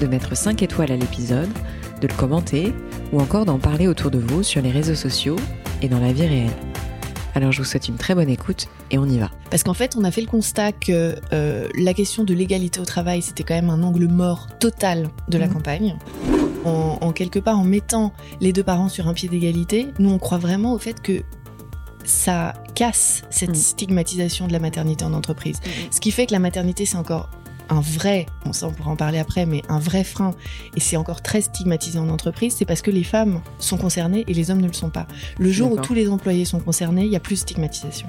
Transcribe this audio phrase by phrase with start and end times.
[0.00, 1.48] de mettre 5 étoiles à l'épisode,
[2.00, 2.72] de le commenter
[3.12, 5.36] ou encore d'en parler autour de vous sur les réseaux sociaux
[5.82, 6.50] et dans la vie réelle.
[7.34, 9.30] Alors je vous souhaite une très bonne écoute et on y va.
[9.50, 12.84] Parce qu'en fait, on a fait le constat que euh, la question de l'égalité au
[12.84, 15.52] travail, c'était quand même un angle mort total de la Mhm.
[15.52, 15.96] campagne.
[16.64, 20.18] En, en quelque part, en mettant les deux parents sur un pied d'égalité, nous on
[20.18, 21.22] croit vraiment au fait que
[22.04, 23.54] ça casse cette Mhm.
[23.54, 25.60] stigmatisation de la maternité en entreprise.
[25.90, 27.30] Ce qui fait que la maternité, c'est encore
[27.70, 30.34] un vrai, bon ça on pourra en parler après, mais un vrai frein,
[30.76, 34.34] et c'est encore très stigmatisé en entreprise, c'est parce que les femmes sont concernées et
[34.34, 35.06] les hommes ne le sont pas.
[35.38, 38.08] Le jour où tous les employés sont concernés, il y a plus de stigmatisation.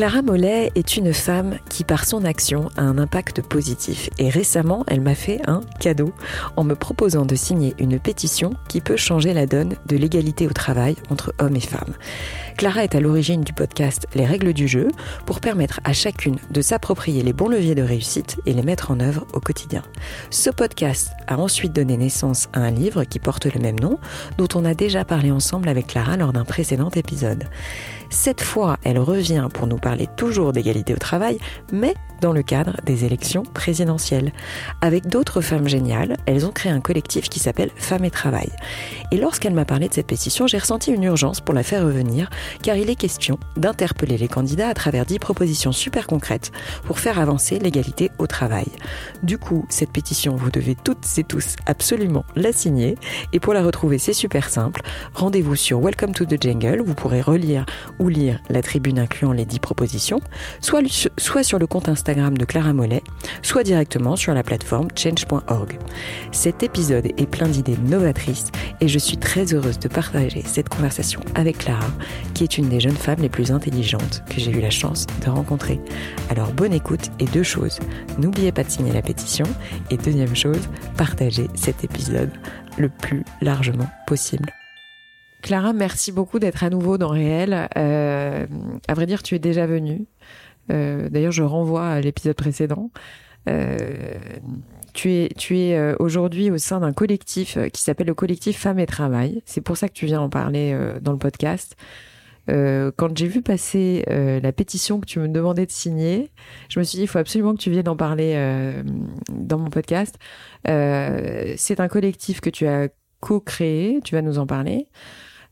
[0.00, 4.08] Clara Mollet est une femme qui, par son action, a un impact positif.
[4.16, 6.14] Et récemment, elle m'a fait un cadeau
[6.56, 10.54] en me proposant de signer une pétition qui peut changer la donne de l'égalité au
[10.54, 11.92] travail entre hommes et femmes.
[12.56, 14.88] Clara est à l'origine du podcast Les règles du jeu
[15.26, 19.00] pour permettre à chacune de s'approprier les bons leviers de réussite et les mettre en
[19.00, 19.82] œuvre au quotidien.
[20.30, 23.98] Ce podcast a ensuite donné naissance à un livre qui porte le même nom,
[24.38, 27.44] dont on a déjà parlé ensemble avec Clara lors d'un précédent épisode.
[28.12, 31.38] Cette fois, elle revient pour nous parler toujours d'égalité au travail,
[31.72, 34.32] mais dans le cadre des élections présidentielles.
[34.80, 38.50] Avec d'autres femmes géniales, elles ont créé un collectif qui s'appelle Femmes et Travail.
[39.10, 42.28] Et lorsqu'elle m'a parlé de cette pétition, j'ai ressenti une urgence pour la faire revenir,
[42.62, 46.52] car il est question d'interpeller les candidats à travers dix propositions super concrètes
[46.84, 48.66] pour faire avancer l'égalité au travail.
[49.22, 52.96] Du coup, cette pétition, vous devez toutes et tous absolument la signer,
[53.32, 54.82] et pour la retrouver, c'est super simple.
[55.14, 57.64] Rendez-vous sur Welcome to the Jungle, vous pourrez relire
[58.00, 60.20] ou lire la tribune incluant les dix propositions,
[60.60, 60.82] soit,
[61.18, 63.02] soit sur le compte Instagram de Clara Mollet,
[63.42, 65.78] soit directement sur la plateforme change.org.
[66.32, 68.50] Cet épisode est plein d'idées novatrices
[68.80, 71.90] et je suis très heureuse de partager cette conversation avec Clara,
[72.34, 75.30] qui est une des jeunes femmes les plus intelligentes que j'ai eu la chance de
[75.30, 75.80] rencontrer.
[76.30, 77.78] Alors bonne écoute et deux choses.
[78.18, 79.46] N'oubliez pas de signer la pétition
[79.90, 82.30] et deuxième chose, partagez cet épisode
[82.78, 84.50] le plus largement possible.
[85.42, 87.68] Clara, merci beaucoup d'être à nouveau dans Réel.
[87.76, 88.46] Euh,
[88.88, 90.06] à vrai dire, tu es déjà venue.
[90.70, 92.90] Euh, D'ailleurs, je renvoie à l'épisode précédent.
[93.48, 93.76] Euh,
[94.92, 99.42] tu es, euh, aujourd'hui au sein d'un collectif qui s'appelle le collectif Femmes et Travail.
[99.46, 101.76] C'est pour ça que tu viens en parler dans le podcast.
[102.48, 106.30] Quand j'ai vu passer la pétition que tu me demandais de signer,
[106.68, 108.34] je me suis dit il faut absolument que tu viennes en parler
[109.32, 110.18] dans mon podcast.
[110.64, 112.88] C'est un collectif que tu as
[113.20, 114.88] co-créé, tu vas nous en parler,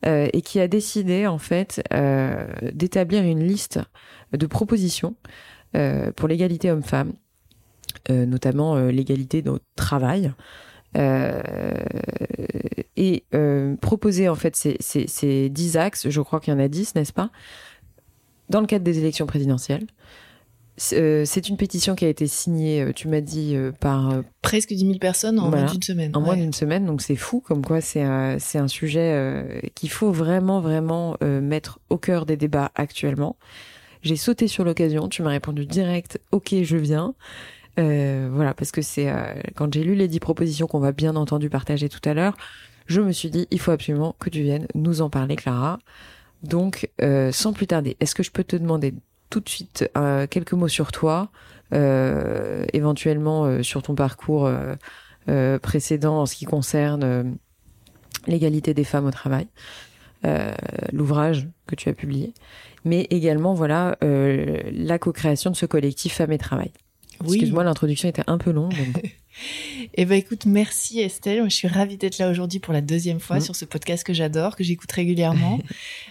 [0.06, 3.81] euh, et qui a décidé en fait euh, d'établir une liste
[4.32, 5.16] de propositions
[5.76, 7.14] euh, pour l'égalité homme-femme,
[8.08, 10.32] notamment l'égalité au travail.
[10.97, 11.42] Euh,
[12.97, 13.25] et
[13.81, 16.94] proposer en fait ces, ces, ces 10 axes, je crois qu'il y en a 10,
[16.94, 17.31] n'est-ce pas,
[18.48, 19.87] dans le cadre des élections présidentielles.
[20.78, 24.22] C'est euh, c'est une pétition qui a été signée, euh, tu m'as dit, euh, par
[24.43, 25.65] Presque 10 000 personnes en Voilà.
[25.65, 26.11] moins d'une semaine.
[26.15, 30.61] en moins d'une semaine, donc c'est fou, comme quoi c'est un, sujet qu'il faut vraiment,
[30.61, 33.37] vraiment mettre au cœur des débats actuellement.
[34.03, 37.15] J'ai sauté sur l'occasion, tu m'as répondu direct, ok, je viens.
[37.78, 39.12] Euh, voilà, parce que c'est
[39.55, 42.37] quand j'ai lu les dix propositions qu'on va bien entendu partager tout à l'heure,
[42.87, 45.78] je me suis dit, il faut absolument que tu viennes nous en parler, Clara.
[46.43, 48.94] Donc, euh, sans plus tarder, est-ce que je peux te demander
[49.31, 51.31] tout de suite euh, quelques mots sur toi,
[51.75, 54.50] euh, éventuellement euh, sur ton parcours
[55.62, 57.37] précédent en ce qui concerne
[58.27, 59.47] l'égalité des femmes au travail,
[60.25, 60.53] euh,
[60.93, 62.33] l'ouvrage que tu as publié,
[62.84, 66.73] mais également voilà euh, la co-création de ce collectif Femmes et Travail.
[67.25, 67.35] Oui.
[67.37, 68.73] Excuse-moi, l'introduction était un peu longue.
[68.75, 69.17] donc-
[69.94, 71.38] Eh ben écoute, merci Estelle.
[71.40, 73.40] Moi, je suis ravie d'être là aujourd'hui pour la deuxième fois Mm.
[73.40, 75.58] sur ce podcast que j'adore, que j'écoute régulièrement.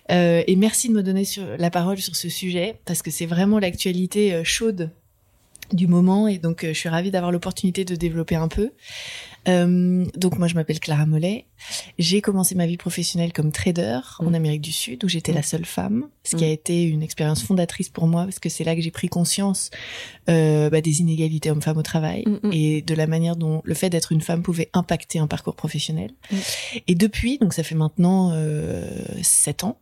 [0.10, 3.26] Euh, et merci de me donner sur, la parole sur ce sujet parce que c'est
[3.26, 4.90] vraiment l'actualité euh, chaude
[5.74, 8.72] du moment et donc euh, je suis ravie d'avoir l'opportunité de développer un peu.
[9.48, 11.46] Euh, donc moi je m'appelle Clara Mollet.
[12.00, 14.36] J'ai commencé ma vie professionnelle comme trader en Mm.
[14.36, 15.36] Amérique du Sud où j'étais Mm.
[15.36, 16.48] la seule femme, ce qui Mm.
[16.48, 19.70] a été une expérience fondatrice pour moi parce que c'est là que j'ai pris conscience
[20.30, 22.52] euh, bah, des inégalités hommes-femmes au travail Mm, mm.
[22.54, 26.12] et de la manière dont le fait d'être une femme pouvait impacter un parcours professionnel.
[26.32, 26.36] Mm.
[26.88, 28.86] Et depuis, donc ça fait maintenant euh,
[29.22, 29.78] sept ans,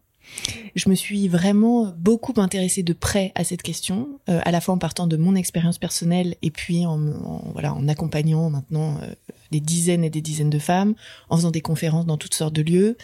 [0.76, 4.74] je me suis vraiment beaucoup intéressée de près à cette question, euh, à la fois
[4.74, 7.00] en partant de mon expérience personnelle et puis en,
[7.54, 9.14] voilà en accompagnant maintenant euh,
[9.56, 10.94] des dizaines et des dizaines de femmes,
[11.30, 12.98] en faisant des conférences dans toutes sortes de lieux.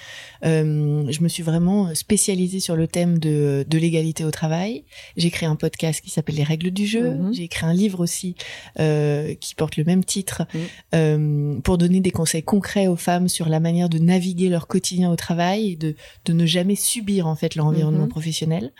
[0.45, 4.83] Euh, je me suis vraiment spécialisée sur le thème de, de l'égalité au travail.
[5.17, 7.11] J'ai créé un podcast qui s'appelle Les règles du jeu.
[7.15, 7.33] Mhm.
[7.33, 8.35] J'ai écrit un livre aussi
[8.79, 10.61] euh, qui porte le même titre Mhm.
[10.95, 15.09] euh, pour donner des conseils concrets aux femmes sur la manière de naviguer leur quotidien
[15.11, 15.95] au travail et de,
[16.25, 18.09] de ne jamais subir en fait leur environnement Mhm.
[18.09, 18.73] professionnel.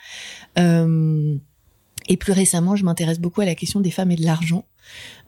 [0.60, 1.36] Euh,
[2.10, 4.66] et plus récemment, je m'intéresse beaucoup à la question des femmes et de l'argent,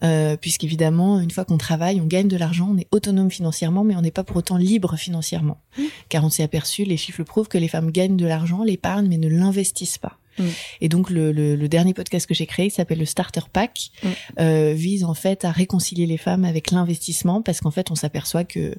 [0.03, 3.95] euh, puisqu'évidemment, une fois qu'on travaille, on gagne de l'argent, on est autonome financièrement, mais
[3.95, 5.85] on n'est pas pour autant libre financièrement, Mhm.
[6.09, 9.07] car on s'est aperçu, les chiffres le prouvent, que les femmes gagnent de l'argent, l'épargnent,
[9.07, 10.17] mais ne l'investissent pas.
[10.39, 10.49] Mhm.
[10.81, 13.89] Et donc le, le, le dernier podcast que j'ai créé, qui s'appelle le Starter Pack,
[14.03, 14.11] Mhm.
[14.39, 18.43] euh, vise en fait à réconcilier les femmes avec l'investissement, parce qu'en fait, on s'aperçoit
[18.43, 18.75] que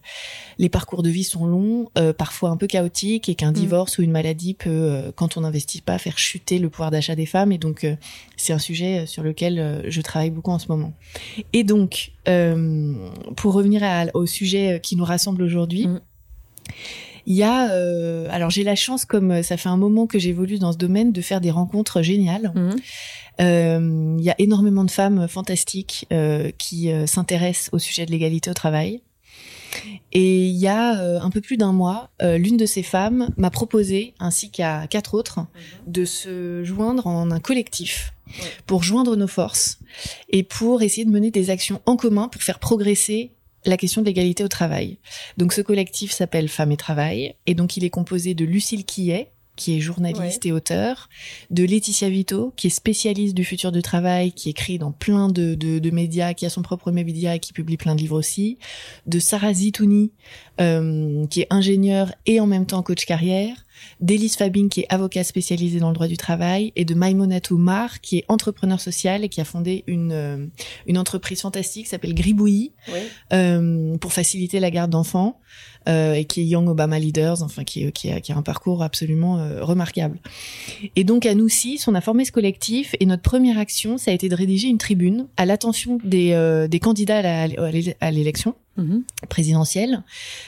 [0.59, 3.55] les parcours de vie sont longs, euh, parfois un peu chaotiques, et qu'un Mhm.
[3.55, 7.15] divorce ou une maladie peut, euh, quand on n'investit pas, faire chuter le pouvoir d'achat
[7.15, 7.53] des femmes.
[7.53, 7.87] Et donc,
[8.37, 10.93] c'est un sujet sur lequel je travaille beaucoup en ce moment.
[11.53, 12.13] Et donc,
[13.37, 15.87] pour revenir à- au sujet qui nous rassemble aujourd'hui.
[17.27, 20.19] Il y a, euh, alors j'ai la chance, comme euh, ça fait un moment que
[20.19, 22.53] j'évolue dans ce domaine, de faire des rencontres géniales.
[22.55, 22.77] Mhm.
[23.41, 28.51] Euh, Il y a énormément de femmes fantastiques euh, qui s'intéressent au sujet de l'égalité
[28.51, 29.03] au travail.
[30.13, 33.31] Et il y a euh, un peu plus d'un mois, euh, l'une de ces femmes
[33.37, 35.41] m'a proposé, ainsi qu'à quatre autres,
[35.89, 38.47] de se joindre en un collectif Ouais.
[38.67, 39.79] pour joindre nos forces
[40.31, 43.33] et pour essayer de mener des actions en commun pour faire progresser
[43.67, 44.99] la question de l'égalité au travail.
[45.37, 49.31] Donc ce collectif s'appelle Femmes et Travail et donc il est composé de Lucille Quillet
[49.57, 51.09] qui est journaliste et auteur,
[51.51, 55.55] de Laetitia Vito, qui est spécialiste du futur du travail, qui écrit dans plein de,
[55.55, 58.59] de, de médias, qui a son propre média et qui publie plein de livres aussi,
[59.07, 60.11] de Sarah Zitouni,
[60.61, 63.64] euh, qui est ingénieure et en même temps coach carrière,
[64.01, 68.01] d'Élise Fabine, qui est avocate spécialisée dans le droit du travail, et de Maïmonatou Mar,
[68.01, 70.47] qui est entrepreneur social et qui a fondé une, euh,
[70.87, 73.01] une entreprise fantastique qui s'appelle Gribouillis, Oui.
[73.33, 75.39] euh, pour faciliter la garde d'enfants
[75.87, 79.39] et qui est Young Obama Leaders, enfin qui, qui, a, qui a un parcours absolument
[79.39, 80.19] euh, remarquable.
[80.97, 84.11] Et donc à nous six, on a formé ce collectif et notre première action, ça
[84.11, 87.19] a été de rédiger une tribune à l'attention des, euh, des candidats
[88.01, 89.05] à l'élection Mhm.
[89.29, 90.03] présidentielle,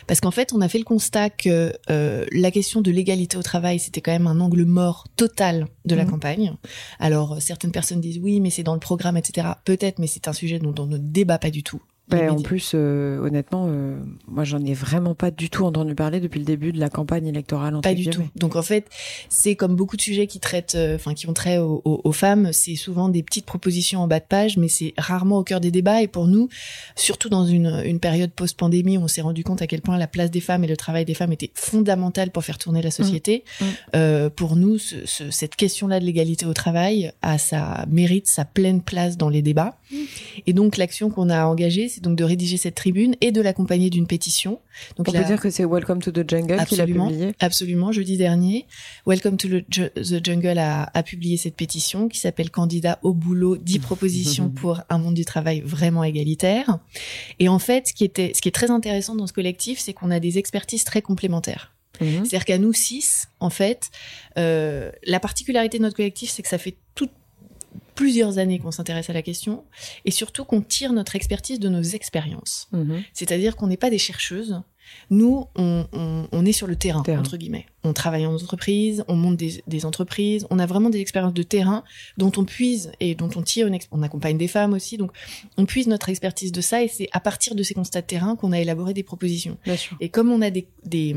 [0.08, 3.42] parce qu'en fait, on a fait le constat que euh, la question de l'égalité au
[3.42, 6.10] travail, c'était quand même un angle mort total de la Mhm.
[6.10, 6.52] campagne.
[6.98, 9.46] Alors, euh, certaines personnes disent oui, mais c'est dans le programme, etc.
[9.64, 11.80] Peut-être, mais c'est un sujet dont on ne débat pas du tout.
[12.12, 13.98] Ouais, en plus, euh, honnêtement, euh,
[14.28, 17.26] moi, j'en ai vraiment pas du tout entendu parler depuis le début de la campagne
[17.26, 17.74] électorale.
[17.74, 18.22] entre Pas du tout.
[18.36, 18.86] Donc en fait,
[19.28, 22.12] c'est comme beaucoup de sujets qui traitent, euh, enfin qui ont trait aux, aux- aux
[22.12, 25.60] femmes, c'est souvent des petites propositions en bas de page, mais c'est rarement au cœur
[25.60, 26.00] des débats.
[26.02, 26.48] Et pour nous,
[26.94, 30.06] surtout dans une, une période post-pandémie, où on s'est rendu compte à quel point la
[30.06, 33.42] place des femmes et le travail des femmes était fondamental pour faire tourner la société.
[33.60, 33.64] Mmh.
[33.64, 33.68] Mmh.
[33.96, 38.44] Euh, pour nous, ce- ce- cette question-là de l'égalité au travail a sa mérite, sa
[38.44, 39.76] pleine place dans les débats.
[39.90, 39.96] Mmh.
[40.46, 43.88] Et donc l'action qu'on a engagée, c'est donc de rédiger cette tribune et de l'accompagner
[43.88, 44.60] d'une pétition.
[44.98, 47.08] Donc On peut dire que c'est Welcome to the Jungle qui l'a Absolument.
[47.08, 47.32] publié.
[47.40, 48.66] Absolument, jeudi dernier,
[49.06, 53.14] Welcome to the Ju- the Jungle a, a publié cette pétition qui s'appelle Candidat au
[53.14, 56.78] boulot, 10 propositions pour un monde du travail vraiment égalitaire.
[57.38, 59.94] Et en fait, ce qui, était, ce qui est très intéressant dans ce collectif, c'est
[59.94, 61.72] qu'on a des expertises très complémentaires.
[62.02, 62.26] Mhm.
[62.26, 63.90] C'est-à-dire qu'à nous six, en fait,
[64.36, 67.08] euh, la particularité de notre collectif, c'est que ça fait tout,
[67.96, 69.64] plusieurs années qu'on s'intéresse à la question
[70.04, 72.68] et surtout qu'on tire notre expertise de nos expériences.
[72.70, 73.02] Mhm.
[73.12, 74.60] C'est-à-dire qu'on n'est pas des chercheuses.
[75.10, 77.20] Nous, on, on- on est sur le terrain, Terrain.
[77.20, 77.66] entre guillemets.
[77.84, 81.42] On travaille en entreprise, on monte des, des entreprises, on a vraiment des expériences de
[81.44, 81.84] terrain
[82.18, 85.12] dont on puise et dont on tire une On accompagne des femmes aussi, donc
[85.56, 88.34] on puise notre expertise de ça et c'est à partir de ces constats de terrain
[88.34, 89.56] qu'on a élaboré des propositions.
[89.64, 89.96] Bien sûr.
[90.00, 91.14] Et comme on a des, des,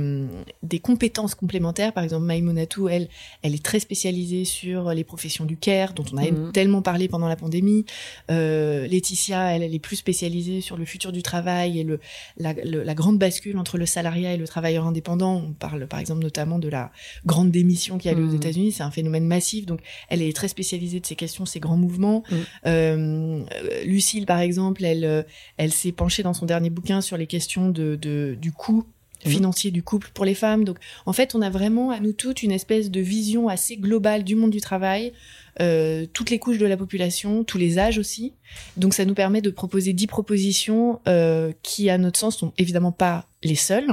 [0.61, 3.09] des compétences complémentaires, par exemple Maïmonatou, elle,
[3.41, 6.51] elle est très spécialisée sur les professions du care, dont on a Mhm.
[6.51, 7.85] tellement parlé pendant la pandémie.
[8.29, 11.99] Euh, Laetitia, elle, elle est plus spécialisée sur le futur du travail et le,
[12.37, 15.43] la, le- la grande bascule entre le salariat et le travailleur indépendant.
[15.47, 16.91] On parle par exemple notamment de la
[17.25, 18.35] grande démission qui a lieu aux Mhm.
[18.35, 18.71] États-Unis.
[18.71, 22.23] C'est un phénomène massif, donc elle est très spécialisée de ces questions, ces grands mouvements.
[22.31, 22.37] Mhm.
[22.65, 23.43] Euh,
[23.85, 25.23] Lucille, par exemple, elle, euh,
[25.57, 28.85] elle s'est penchée dans son dernier bouquin sur les questions de, de du coût.
[29.25, 30.63] Financier du couple pour les femmes.
[30.63, 34.23] Donc, en fait, on a vraiment à nous toutes une espèce de vision assez globale
[34.23, 35.13] du monde du travail,
[35.61, 38.33] euh, toutes les couches de la population, tous les âges aussi.
[38.77, 42.91] Donc, ça nous permet de proposer dix propositions euh, qui, à notre sens, sont évidemment
[42.93, 43.87] pas les seules.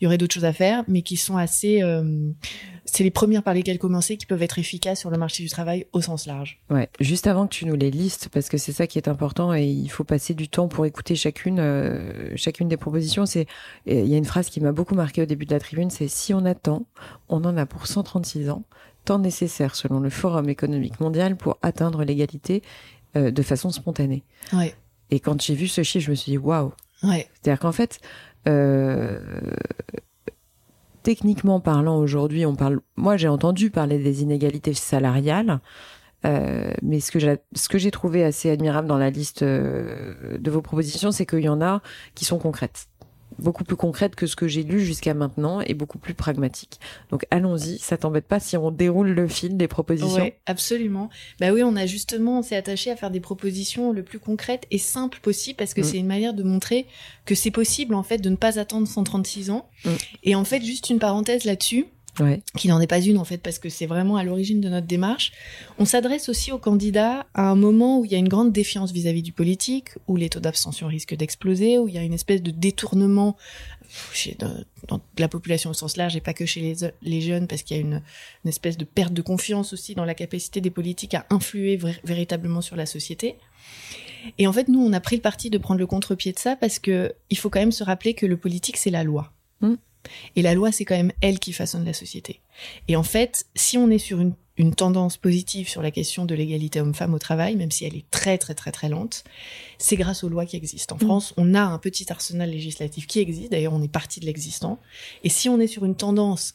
[0.00, 1.82] Il y aurait d'autres choses à faire, mais qui sont assez.
[1.82, 2.30] euh,
[2.90, 5.86] c'est les premières par lesquelles commencer qui peuvent être efficaces sur le marché du travail
[5.92, 6.60] au sens large.
[6.70, 9.54] Ouais, juste avant que tu nous les listes, parce que c'est ça qui est important
[9.54, 13.26] et il faut passer du temps pour écouter chacune, euh, chacune des propositions.
[13.26, 13.46] C'est,
[13.86, 16.08] il y a une phrase qui m'a beaucoup marqué au début de la tribune, c'est
[16.08, 16.86] si on attend,
[17.28, 18.64] on en a pour 136 ans,
[19.04, 22.62] temps nécessaire selon le Forum économique mondial pour atteindre l'égalité
[23.16, 24.24] euh, de façon spontanée.
[24.52, 24.74] Ouais.
[25.10, 27.28] Et quand j'ai vu ce chiffre, je me suis dit waouh, Ouais.
[27.34, 28.00] C'est-à-dire qu'en fait,
[28.48, 29.20] euh,
[31.02, 32.80] techniquement parlant, aujourd'hui, on parle.
[32.96, 35.60] Moi, j'ai entendu parler des inégalités salariales.
[36.24, 40.36] Euh, mais ce que j'ai ce que j'ai trouvé assez admirable dans la liste euh,
[40.38, 41.80] de vos propositions, c'est qu'il y en a
[42.16, 42.88] qui sont concrètes
[43.38, 46.80] beaucoup plus concrètes que ce que j'ai lu jusqu'à maintenant et beaucoup plus pragmatiques.
[47.10, 50.24] Donc allons-y, ça t'embête pas si on déroule le fil des propositions?
[50.24, 51.10] Oui, absolument.
[51.40, 54.66] Bah oui, on a justement, on s'est attaché à faire des propositions le plus concrètes
[54.70, 55.84] et simples possible parce que mm.
[55.84, 56.86] c'est une manière de montrer
[57.24, 59.68] que c'est possible en fait de ne pas attendre 136 ans.
[59.84, 59.90] Mm.
[60.24, 61.86] Et en fait, juste une parenthèse là-dessus
[62.56, 64.86] qui n'en est pas une en fait, parce que c'est vraiment à l'origine de notre
[64.86, 65.32] démarche.
[65.78, 68.92] On s'adresse aussi aux candidats à un moment où il y a une grande défiance
[68.92, 72.42] vis-à-vis du politique, où les taux d'abstention risquent d'exploser, où il y a une espèce
[72.42, 73.36] de détournement
[74.12, 77.62] chez, dans, la population au sens large et pas que chez les, les jeunes, parce
[77.62, 78.02] qu'il y a une,
[78.44, 82.60] une, espèce de perte de confiance aussi dans la capacité des politiques à influer véritablement
[82.60, 83.36] sur la société.
[84.38, 86.56] Et en fait, nous, on a pris le parti de prendre le contre-pied de ça
[86.56, 89.32] parce que il faut quand même se rappeler que le politique, c'est la loi.
[89.60, 89.74] Mmh.
[90.36, 92.40] Et la loi, c'est quand même elle qui façonne la société.
[92.88, 94.34] Et en fait, si on est sur une,
[94.74, 98.38] tendance positive sur la question de l'égalité homme-femme au travail, même si elle est très
[98.38, 99.22] très très très lente,
[99.78, 100.96] c'est grâce aux lois qui existent.
[100.96, 101.06] En mm.
[101.06, 104.80] France, on a un petit arsenal législatif qui existe, d'ailleurs on est parti de l'existant.
[105.22, 106.54] Et si on est sur une tendance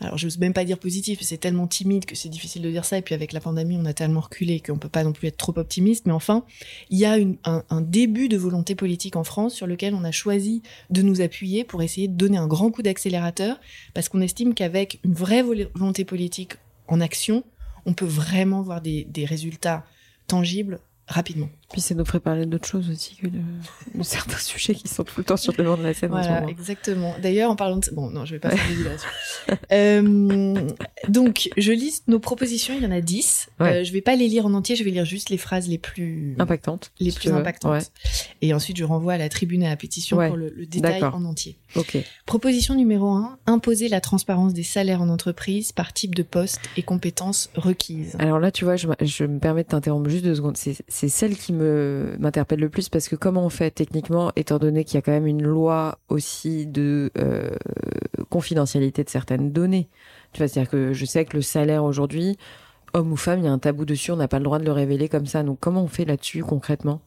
[0.00, 2.84] alors je n'ose même pas dire positif, c'est tellement timide que c'est difficile de dire
[2.84, 5.28] ça, et puis avec la pandémie, on a tellement reculé qu'on peut pas non plus
[5.28, 6.44] être trop optimiste, mais enfin,
[6.90, 10.62] il y a un, début de volonté politique en France sur lequel on a choisi
[10.90, 13.58] de nous appuyer pour essayer de donner un grand coup d'accélérateur,
[13.94, 16.54] parce qu'on estime qu'avec une vraie volonté politique
[16.88, 17.44] en action,
[17.86, 19.84] on peut vraiment voir des résultats
[20.26, 21.48] tangibles rapidement.
[21.72, 23.40] Puis ça nous ferait parler d'autres choses aussi que de,
[24.02, 26.10] certains sujets qui sont tout le temps sur le devant de la scène.
[26.10, 27.14] Voilà, exactement.
[27.20, 27.90] D'ailleurs, en parlant de...
[27.92, 28.76] Bon, non, je vais pas faire
[29.48, 30.68] de euh,
[31.08, 33.48] donc, je liste nos propositions, il y en a 10.
[33.60, 35.78] Euh, je vais pas les lire en entier, je vais lire juste les phrases les
[35.78, 36.36] plus...
[36.38, 36.92] Impactantes.
[37.00, 37.90] Les plus impactantes.
[38.42, 41.02] Et ensuite, je renvoie à la tribune et à la pétition pour le, le détail
[41.02, 41.56] en entier.
[41.74, 41.98] Ok.
[42.26, 46.82] Proposition numéro 1, imposer la transparence des salaires en entreprise par type de poste et
[46.82, 48.16] compétences requises.
[48.18, 50.56] Alors là, tu vois, je, je me permets de t'interrompre juste deux secondes.
[50.56, 51.52] C'est celle qui
[52.18, 55.12] m'interpelle le plus parce que comment on fait techniquement, étant donné qu'il y a quand
[55.12, 57.50] même une loi aussi de euh,
[58.30, 59.88] confidentialité de certaines données.
[60.32, 62.36] Tu vois, c'est-à-dire que je sais que le salaire aujourd'hui,
[62.94, 64.64] homme ou femme, il y a un tabou dessus, on n'a pas le droit de
[64.64, 65.42] le révéler comme ça.
[65.42, 67.00] Donc comment on fait là-dessus concrètement?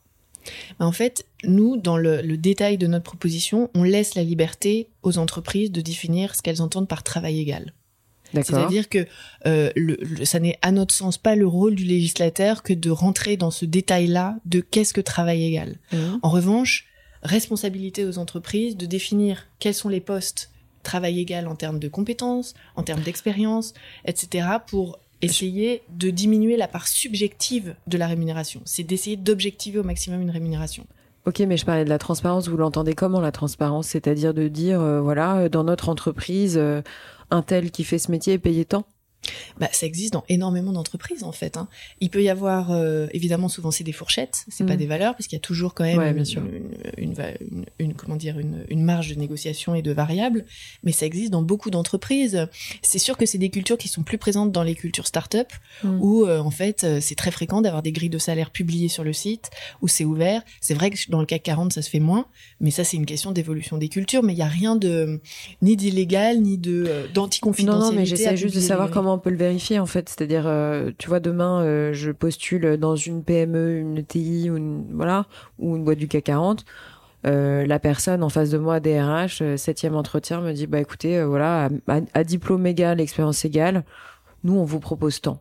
[0.80, 5.72] En fait, nous, dans le, détail de notre proposition, on laisse la liberté aux entreprises
[5.72, 7.74] de définir ce qu'elles entendent par travail égal.
[8.34, 9.06] C'est-à-dire que
[9.46, 13.38] euh, le, ça n'est à notre sens pas le rôle du législateur que de rentrer
[13.38, 15.78] dans ce détail-là de qu'est-ce que travail égal.
[15.92, 15.98] Mmh.
[16.22, 16.86] En revanche,
[17.24, 20.52] responsabilité aux entreprises de définir quels sont les postes
[20.84, 23.74] travail égal en termes de compétences, en termes d'expérience,
[24.06, 24.48] etc.
[24.68, 28.62] pour essayer de diminuer la part subjective de la rémunération.
[28.66, 30.86] C'est d'essayer d'objectiver au maximum une rémunération.
[31.26, 32.48] Ok, mais je parlais de la transparence.
[32.48, 33.88] Vous l'entendez comment la transparence?
[33.88, 36.82] C'est-à-dire de dire, euh, voilà, dans notre entreprise, euh,
[37.32, 38.86] un tel qui fait ce métier est payé tant?
[39.60, 41.58] Bah, ça existe dans énormément d'entreprises en fait.
[41.58, 41.68] Hein.
[42.00, 44.78] Il peut y avoir euh, évidemment souvent c'est des fourchettes, c'est pas mm.
[44.78, 46.24] des valeurs parce qu'il y a toujours quand même
[46.98, 47.16] une,
[47.80, 50.46] une, comment dire une, marge de négociation et de variables,
[50.84, 52.48] mais ça existe dans beaucoup d'entreprises.
[52.82, 55.52] C'est sûr que c'est des cultures qui sont plus présentes dans les cultures start-up
[55.84, 56.02] mm.
[56.02, 59.04] où euh, en fait euh, c'est très fréquent d'avoir des grilles de salaire publiées sur
[59.04, 59.50] le site
[59.82, 60.42] où c'est ouvert.
[60.62, 62.26] C'est vrai que dans le CAC 40 ça se fait moins,
[62.62, 64.24] mais ça c'est une question d'évolution des cultures.
[64.24, 65.20] Mais il y a rien de
[65.62, 67.86] ni d'illégal ni de d'anticonfidentialité.
[67.86, 70.44] Non, non, mais j'essaie juste de savoir comment on peut le vérifier en fait C'est-à-dire,
[70.46, 75.26] euh, tu vois, demain, euh, je postule dans une PME, une ETI ou une, voilà,
[75.58, 76.66] ou une boîte du CAC 40.
[77.28, 81.70] Euh, la personne en face de moi, DRH, septième entretien, me dit bah écoutez, voilà,
[82.14, 83.84] à, diplôme égal, expérience égale,
[84.44, 85.40] nous on vous propose tant.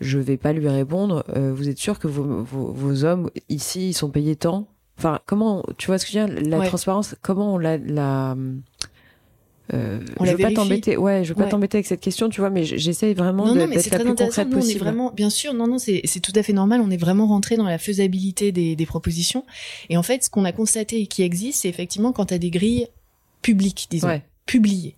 [0.00, 1.24] Je vais pas lui répondre.
[1.34, 4.68] vous êtes sûr que vos, vos, hommes ici ils sont payés tant?
[4.98, 6.48] Enfin, comment tu vois ce que je veux dire?
[6.48, 8.36] La transparence, comment on la, la
[9.72, 10.96] euh, je veux pas t'embêter.
[10.96, 13.98] Ouais, je veux pas t'embêter avec cette question, tu vois, mais j'essaye vraiment d'être la
[13.98, 14.58] plus concrète possible.
[14.58, 16.80] On est vraiment, bien sûr, non, non, c'est tout à fait normal.
[16.84, 19.44] On est vraiment rentré dans la faisabilité des, des propositions.
[19.88, 22.38] Et en fait, ce qu'on a constaté et qui existe, c'est effectivement quand tu as
[22.38, 22.86] des grilles
[23.42, 24.08] publiques, disons.
[24.08, 24.96] Ouais publié.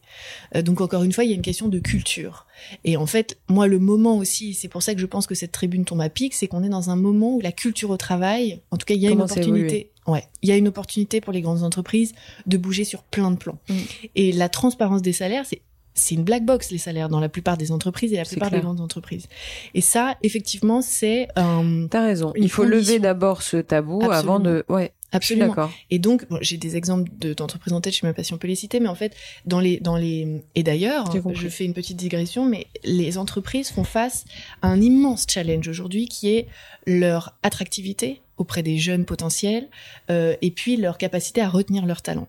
[0.57, 2.47] Euh, donc encore une fois, il y a une question de culture.
[2.85, 5.53] Et en fait, moi, le moment aussi, c'est pour ça que je pense que cette
[5.53, 8.63] tribune tombe à pic, c'est qu'on est dans un moment où la culture au travail,
[8.71, 9.92] en tout cas, il y a une opportunité.
[10.07, 12.13] Ouais, il y a une opportunité pour les grandes entreprises
[12.47, 13.59] de bouger sur plein de plans.
[13.69, 13.75] Mm.
[14.17, 15.63] Et la transparence des salaires, c'est
[15.95, 18.61] c'est une black box les salaires dans la plupart des entreprises et la plupart des
[18.61, 19.29] grandes entreprises.
[19.75, 21.29] Et ça, effectivement, c'est.
[21.39, 22.33] Euh, T'as raison.
[22.37, 24.65] Il faut lever d'abord ce tabou avant de.
[24.69, 24.93] Ouais.
[25.15, 25.49] Absolument.
[25.49, 25.71] D'accord.
[25.91, 28.49] Et donc, j'ai des exemples d'entreprises en tête, je sais même pas si on peut
[28.49, 31.99] les citer, mais en fait, dans les, dans les, et d'ailleurs, je fais une petite
[31.99, 34.25] digression, mais les entreprises font face
[34.63, 36.49] à un immense challenge aujourd'hui qui est
[36.87, 39.69] leur attractivité auprès des jeunes potentiels,
[40.11, 42.29] euh, et puis leur capacité à retenir leurs talents.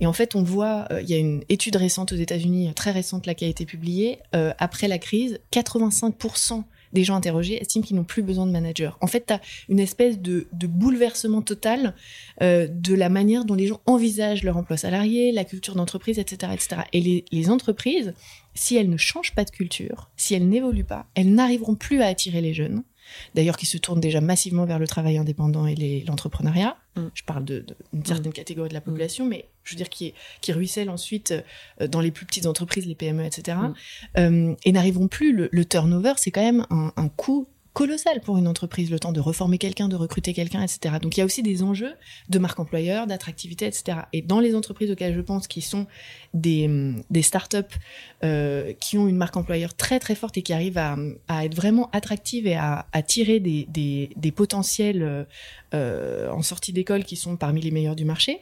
[0.00, 2.90] Et en fait, on voit, euh, il y a une étude récente aux États-Unis, très
[2.90, 7.84] récente là, qui a été publiée, euh, après la crise, 85% des gens interrogés estiment
[7.84, 8.96] qu'ils n'ont plus besoin de manager.
[9.02, 11.94] En fait, tu as une espèce de, bouleversement total
[12.42, 16.52] euh, de la manière dont les gens envisagent leur emploi salarié, la culture d'entreprise, etc.,
[16.54, 16.82] etc.
[16.94, 18.14] Et les entreprises,
[18.54, 22.06] si elles ne changent pas de culture, si elles n'évoluent pas, elles n'arriveront plus à
[22.06, 22.82] attirer les jeunes
[23.34, 26.76] d'ailleurs qui se tournent déjà massivement vers le travail indépendant et l'entrepreneuriat.
[26.96, 27.06] Mm.
[27.14, 28.34] Je parle d'une de, certaine mm.
[28.34, 31.34] catégorie de la population, mais je veux dire qui, qui ruisselle ensuite
[31.80, 33.58] euh, dans les plus petites entreprises, les PME, etc.
[33.58, 33.74] Mm.
[34.18, 35.32] Euh, et n'arriveront plus.
[35.32, 37.48] Le, le turnover, c'est quand même un, un coût
[37.78, 40.96] colossal pour une entreprise, le temps de reformer quelqu'un, de recruter quelqu'un, etc.
[41.00, 41.94] Donc il y a aussi des enjeux
[42.28, 43.98] de marque employeur, d'attractivité, etc.
[44.12, 45.86] Et dans les entreprises auxquelles je pense, qui sont
[46.34, 47.76] des, hum, des startups
[48.24, 50.96] euh, qui ont une marque employeur très très forte et qui arrivent à,
[51.44, 55.24] être vraiment attractives et à, tirer des, des, potentiels euh,
[55.72, 58.40] euh en sortie d'école qui sont parmi les meilleurs du marché,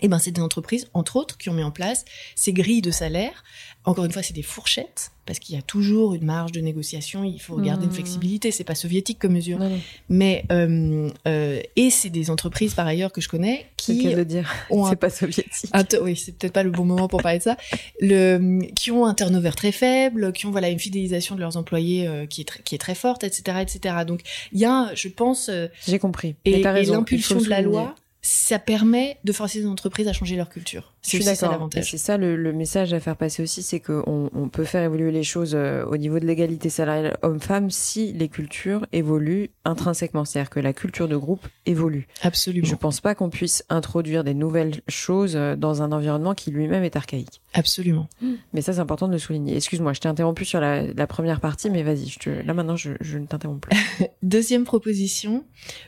[0.00, 2.04] eh ben c'est des entreprises, entre autres, qui ont mis en place
[2.34, 3.44] ces grilles de salaire.
[3.84, 7.22] Encore une fois, c'est des fourchettes parce qu'il y a toujours une marge de négociation.
[7.22, 7.94] Il faut garder une mmh.
[7.94, 8.50] flexibilité.
[8.50, 9.60] C'est pas soviétique comme mesure,
[10.08, 14.52] mais euh, euh, et c'est des entreprises par ailleurs que je connais qui le dire.
[14.88, 15.70] c'est pas soviétique.
[16.02, 17.56] oui, c'est peut-être pas le bon moment pour parler de ça.
[18.00, 22.08] Le qui ont un turnover très faible, qui ont voilà une fidélisation de leurs employés
[22.08, 23.94] euh, qui est très, qui est très forte, etc., etc.
[24.06, 25.48] Donc il y a, je pense.
[25.48, 26.34] Euh, J'ai compris.
[26.44, 30.48] Et, et l'impulsion de la loi ça permet de forcer les entreprises à changer leur
[30.48, 30.92] culture.
[31.02, 31.90] C'est ça l'avantage.
[31.90, 35.22] C'est ça le, message à faire passer aussi, c'est qu'on on peut faire évoluer les
[35.22, 40.60] choses euh, au niveau de l'égalité salariale homme-femme si les cultures évoluent intrinsèquement, c'est-à-dire que
[40.60, 42.06] la culture de groupe évolue.
[42.22, 42.66] Absolument.
[42.66, 46.84] Je pense pas qu'on puisse introduire des nouvelles choses euh, dans un environnement qui lui-même
[46.84, 47.40] est archaïque.
[47.54, 48.08] Absolument.
[48.52, 49.56] Mais ça, c'est important de le souligner.
[49.56, 53.26] Excuse-moi, je t'ai interrompu sur la, première partie, mais vas-y, là maintenant, je, je ne
[53.26, 53.76] t'interromps plus.
[54.22, 55.44] Deuxième proposition,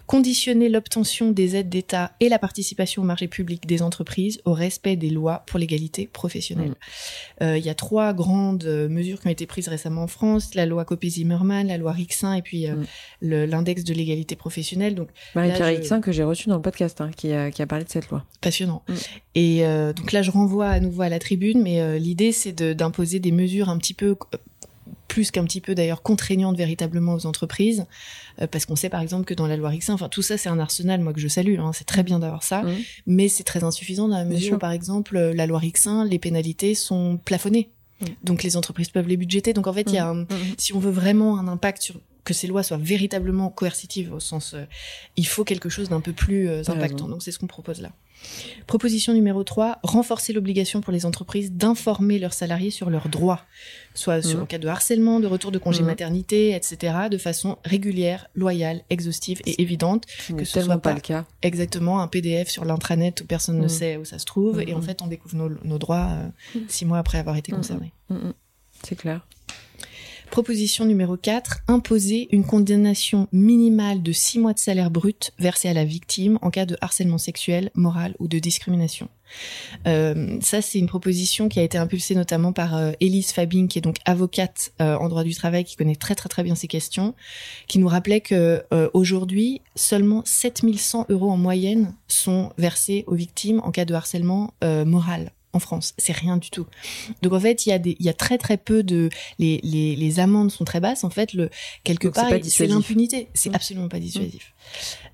[0.06, 4.94] conditionner l'obtention des aides d'État et la participation au marché public des entreprises au respect
[4.94, 6.70] des lois pour l'égalité professionnelle.
[6.70, 7.42] Mm.
[7.42, 10.54] Euh, il y a trois grandes euh, mesures qui ont été prises récemment en France
[10.54, 12.76] la loi Copé-Zimmermann, la loi Rixin et puis euh,
[13.22, 13.50] mm.
[13.50, 14.94] l'index de l'égalité professionnelle.
[14.94, 17.84] Donc Marie-Pierre Rixin que j'ai reçu dans le podcast, hein, qui, a, qui a parlé
[17.84, 18.24] de cette loi.
[18.40, 18.84] Passionnant.
[18.86, 18.94] Mm.
[19.34, 19.62] Et
[19.96, 23.68] donc là, je renvoie à nouveau à la tribune, mais l'idée c'est d'imposer des mesures
[23.68, 24.14] un petit peu
[25.12, 27.84] plus qu'un petit peu d'ailleurs contraignante véritablement aux entreprises,
[28.40, 30.48] euh, parce qu'on sait par exemple que dans la loi Rixin, enfin tout ça c'est
[30.48, 32.70] un arsenal moi que je salue, hein, c'est très bien d'avoir ça, mmh.
[33.08, 36.18] mais c'est très insuffisant dans la mesure où par exemple euh, la loi Rixin, les
[36.18, 37.68] pénalités sont plafonnées.
[38.00, 38.06] Mmh.
[38.24, 39.52] Donc les entreprises peuvent les budgéter.
[39.52, 40.26] Donc en fait, il y a mmh.
[40.56, 44.54] si on veut vraiment un impact sur que ces lois soient véritablement coercitives au sens,
[44.54, 44.64] euh,
[45.16, 47.08] il faut quelque chose d'un peu plus impactant.
[47.08, 47.92] Donc c'est ce qu'on propose là.
[48.66, 53.42] Proposition numéro 3, renforcer l'obligation pour les entreprises d'informer leurs salariés sur leurs droits,
[53.94, 54.46] soit sur, le mmh.
[54.46, 55.86] cas de harcèlement, de retour de congé mmh.
[55.86, 60.06] maternité, etc., de façon régulière, loyale, exhaustive et évidente.
[60.36, 61.24] que ce soit pas, le cas.
[61.42, 63.68] Exactement, un PDF sur l'intranet où personne ne mmh.
[63.68, 66.28] sait où ça se trouve, et en fait on découvre nos, droits euh,
[66.68, 67.92] six mois après avoir été concerné.
[68.82, 69.26] C'est clair.
[70.32, 75.74] Proposition numéro 4, imposer une condamnation minimale de 6 mois de salaire brut versé à
[75.74, 79.10] la victime en cas de harcèlement sexuel, moral ou de discrimination.
[79.86, 83.78] Euh, ça, c'est une proposition qui a été impulsée notamment par euh, Élise Fabing, qui
[83.78, 86.66] est donc avocate euh, en droit du travail, qui connaît très très très bien ces
[86.66, 87.14] questions,
[87.68, 88.64] qui nous rappelait que
[88.94, 95.30] aujourd'hui, seulement 7100 euros en moyenne sont versés aux victimes en cas de harcèlement moral
[95.52, 95.94] en France.
[95.98, 96.66] C'est rien du tout.
[97.22, 99.60] Donc en fait, il y a des, il y a très très peu de, les,
[99.62, 101.04] les, les amendes sont très basses.
[101.04, 101.50] En fait, le
[101.84, 103.28] quelque part, c'est l'impunité.
[103.34, 103.54] C'est mmh.
[103.54, 104.52] absolument pas dissuasif.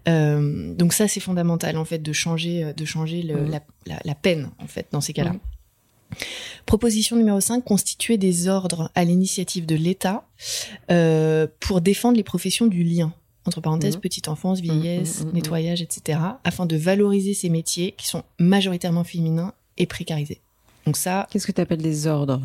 [0.06, 0.10] Mmh.
[0.10, 3.50] Euh, donc ça, c'est fondamental en fait de changer, de changer le, mmh.
[3.50, 5.34] la, la, la, peine en fait dans ces cas-là.
[6.66, 10.28] Proposition numéro 5, constituer des ordres à l'initiative de l'État
[10.90, 13.12] euh, pour défendre les professions du lien
[13.46, 19.04] entre parenthèses, petite enfance, vieillesse, nettoyage, etc., afin de valoriser ces métiers qui sont majoritairement
[19.04, 20.40] féminins et précarisé.
[20.86, 21.26] Donc ça.
[21.30, 22.42] Qu'est-ce que tu appelles des ordres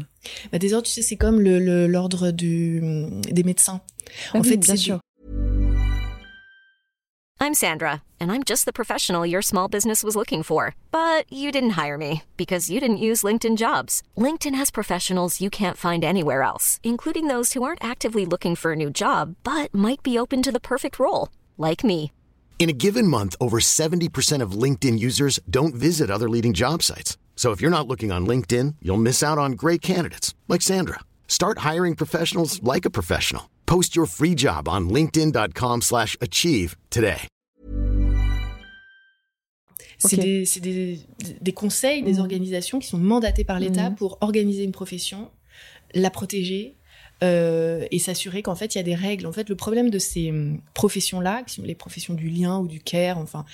[0.52, 2.82] bah, Des ordres, tu sais, c'est comme le l'ordre du
[3.30, 3.82] des médecins.
[4.34, 5.00] Ah en oui, fait, bien sûr.
[7.40, 10.76] I'm Sandra, and I'm just the professional your small business was looking for.
[10.92, 14.02] But you didn't hire me because you didn't use LinkedIn Jobs.
[14.18, 18.72] LinkedIn has professionals you can't find anywhere else, including those who aren't actively looking for
[18.72, 22.12] a new job but might be open to the perfect role, like me.
[22.60, 27.18] In a given month, over 70% of LinkedIn users don't visit other leading job sites.
[27.36, 31.00] So if you're not looking on LinkedIn, you'll miss out on great candidates like Sandra.
[31.28, 33.50] Start hiring professionals like a professional.
[33.66, 37.24] Post your free job on linkedin.com/achieve today.
[39.98, 41.00] C'est des, des,
[41.40, 42.20] des, conseils, des mmh.
[42.20, 43.96] organisations qui sont mandatées par l'État mmh.
[43.96, 45.32] pour organiser une profession,
[45.94, 46.76] la protéger,
[47.24, 49.26] euh, et s'assurer qu'en fait il y a des règles.
[49.26, 53.18] En fait, le problème de ces hum, professions-là, les professions du lien ou du care,
[53.18, 53.46] enfin,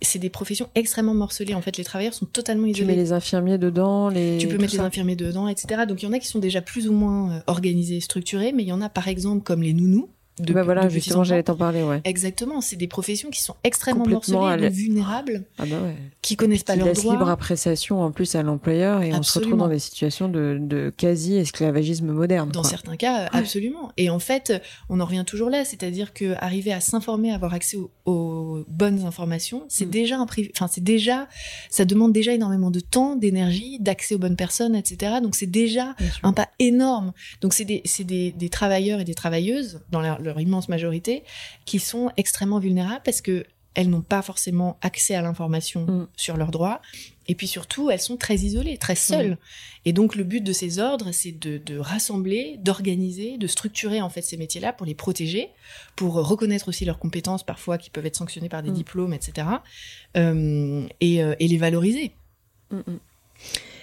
[0.00, 1.54] c'est des professions extrêmement morcelées.
[1.54, 2.96] En fait, les travailleurs sont totalement Tu mets isolés.
[2.96, 4.38] les infirmiers dedans, les.
[4.38, 5.82] Tu peux mettre les infirmiers dedans, etc.
[5.86, 8.62] Donc il y en a qui sont déjà plus ou moins euh, organisés, structurés, mais
[8.64, 10.10] il y en a par exemple comme les nounous.
[10.38, 12.00] De, Bah voilà, de justement, j'allais t'en parler, ouais.
[12.04, 15.94] Exactement, c'est des professions qui sont extrêmement morcelées, vulnérables, Ah bah ouais.
[16.22, 17.12] qui connaissent pas Qui leurs laisse droits.
[17.14, 20.90] libre appréciation en plus à l'employeur et on se retrouve dans des situations de, de
[20.96, 22.50] quasi-esclavagisme moderne.
[22.50, 22.70] Dans quoi.
[22.70, 23.92] certains cas, absolument.
[23.96, 27.76] Et en fait, on en revient toujours là, c'est-à-dire que arriver à s'informer, avoir accès
[27.76, 29.90] aux, aux bonnes informations, c'est Mm.
[29.90, 31.28] déjà un priv- enfin c'est déjà,
[31.70, 35.16] ça demande déjà énormément de temps, d'énergie, d'accès aux bonnes personnes, etc.
[35.22, 36.20] Donc c'est déjà Bien sûr.
[36.24, 37.12] un pas énorme.
[37.40, 41.24] Donc c'est des, des, des travailleurs et des travailleuses, dans leur, leur immense majorité,
[41.64, 46.08] qui sont extrêmement vulnérables parce que elles n'ont pas forcément accès à l'information Mm.
[46.14, 46.82] sur leurs droits.
[47.26, 49.38] Et puis surtout, elles sont très isolées, très seules.
[49.86, 54.10] Et donc le but de ces ordres, c'est de, de rassembler, d'organiser, de structurer en
[54.10, 55.48] fait ces métiers-là pour les protéger,
[55.96, 58.74] pour reconnaître aussi leurs compétences parfois qui peuvent être sanctionnées par des Mm.
[58.74, 59.46] diplômes, etc.
[60.18, 62.12] euh, et, euh, et les valoriser.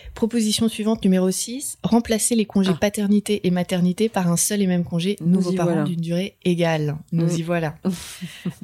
[0.09, 0.13] Mm, mm.
[0.15, 2.77] Proposition suivante, numéro 6, remplacer les congés Ah.
[2.79, 5.15] paternité et maternité par un seul et même congé
[5.55, 5.83] parents voilà.
[5.83, 6.97] d'une durée égale.
[7.11, 7.37] Nous Mm.
[7.37, 7.75] y voilà.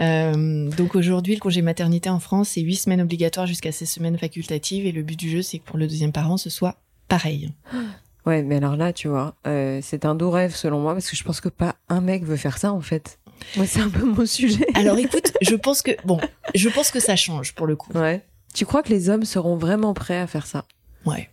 [0.01, 4.17] Euh, donc aujourd'hui, le congé maternité en France, c'est 8 semaines obligatoires jusqu'à 16 semaines
[4.17, 6.75] facultatives et le but du jeu, c'est que pour le deuxième parent, ce soit
[7.07, 7.51] pareil.
[8.25, 11.15] Ouais, mais alors là, tu vois, euh, c'est un doux rêve selon moi parce que
[11.15, 13.19] je pense que pas un mec veut faire ça en fait.
[13.55, 14.65] Moi, c'est un peu mon sujet.
[14.73, 16.19] Alors écoute, je pense que bon,
[16.55, 17.91] je pense que ça change pour le coup.
[17.93, 18.25] Ouais.
[18.55, 20.65] Tu crois que les hommes seront vraiment prêts à faire ça?
[21.05, 21.29] Ouais.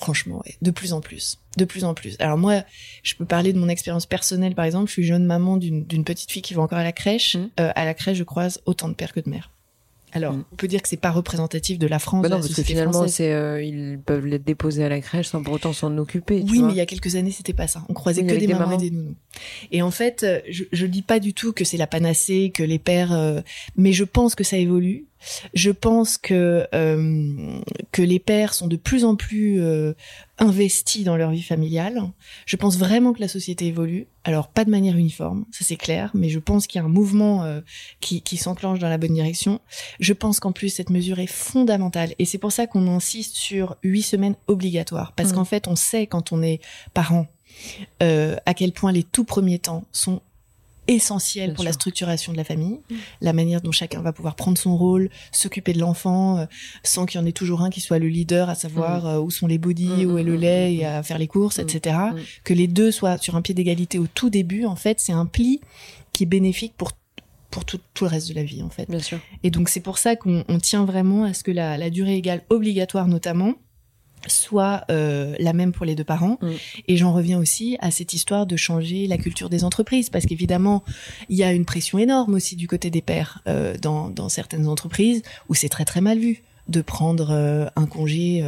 [0.00, 0.56] Franchement, ouais.
[0.62, 1.38] De plus en plus.
[1.56, 2.16] De plus en plus.
[2.20, 2.62] Alors moi,
[3.02, 4.86] je peux parler de mon expérience personnelle, par exemple.
[4.88, 7.36] Je suis jeune maman d'une petite fille qui va encore à la crèche.
[7.36, 7.50] Mhm.
[7.60, 9.50] Euh, à la crèche, je croise autant de pères que de mères.
[10.12, 10.44] Alors, Mhm.
[10.52, 12.54] on peut dire que c'est pas représentatif de la France, Bah de non, la parce
[12.54, 15.96] que finalement, c'est euh, ils peuvent les déposer à la crèche sans pour autant s'en
[15.98, 16.42] occuper.
[16.44, 16.66] tu Oui, vois.
[16.68, 17.84] mais il y a quelques années, c'était pas ça.
[17.88, 18.80] On croisait Oui, que des, des mamans, mamans.
[18.80, 19.14] et des nounous.
[19.70, 22.64] Et en fait, euh, je, je dis pas du tout que c'est la panacée, que
[22.64, 23.40] les pères, euh,
[23.76, 25.04] mais je pense que ça évolue.
[25.54, 27.58] Je pense que euh,
[27.92, 29.92] que les pères sont de plus en plus euh,
[30.38, 32.02] investis dans leur vie familiale.
[32.46, 34.06] Je pense vraiment que la société évolue.
[34.24, 36.90] Alors pas de manière uniforme, ça c'est clair, mais je pense qu'il y a un
[36.90, 37.60] mouvement euh,
[38.00, 39.60] qui, qui s'enclenche dans la bonne direction.
[39.98, 43.76] Je pense qu'en plus cette mesure est fondamentale et c'est pour ça qu'on insiste sur
[43.82, 45.34] huit semaines obligatoires parce Mhm.
[45.36, 46.60] qu'en fait on sait quand on est
[46.94, 47.26] parent
[48.02, 50.22] euh, à quel point les tout premiers temps sont
[50.90, 52.80] essentiels Bien pour la structuration de la famille,
[53.20, 56.44] la manière dont chacun va pouvoir prendre son rôle, s'occuper de l'enfant, euh,
[56.82, 59.30] sans qu'il y en ait toujours un qui soit le leader, à savoir euh, où
[59.30, 61.96] sont les bodies, Mhm, où est le lait, et à faire les courses, etc.
[62.44, 65.26] Que les deux soient sur un pied d'égalité au tout début, en fait, c'est un
[65.26, 65.60] pli
[66.12, 66.92] qui est bénéfique pour
[67.50, 68.88] pour tout, tout le reste de la vie, en fait.
[68.88, 69.18] Bien sûr.
[69.42, 72.14] Et donc c'est pour ça qu'on on tient vraiment à ce que la, la durée
[72.16, 73.54] égale obligatoire notamment
[74.26, 76.38] soit euh, la même pour les deux parents.
[76.40, 76.48] Mm.
[76.88, 80.82] Et j'en reviens aussi à cette histoire de changer la culture des entreprises, parce qu'évidemment,
[81.28, 84.66] il y a une pression énorme aussi du côté des pères euh, dans, dans certaines
[84.68, 88.44] entreprises où c'est très très mal vu de prendre euh, un congé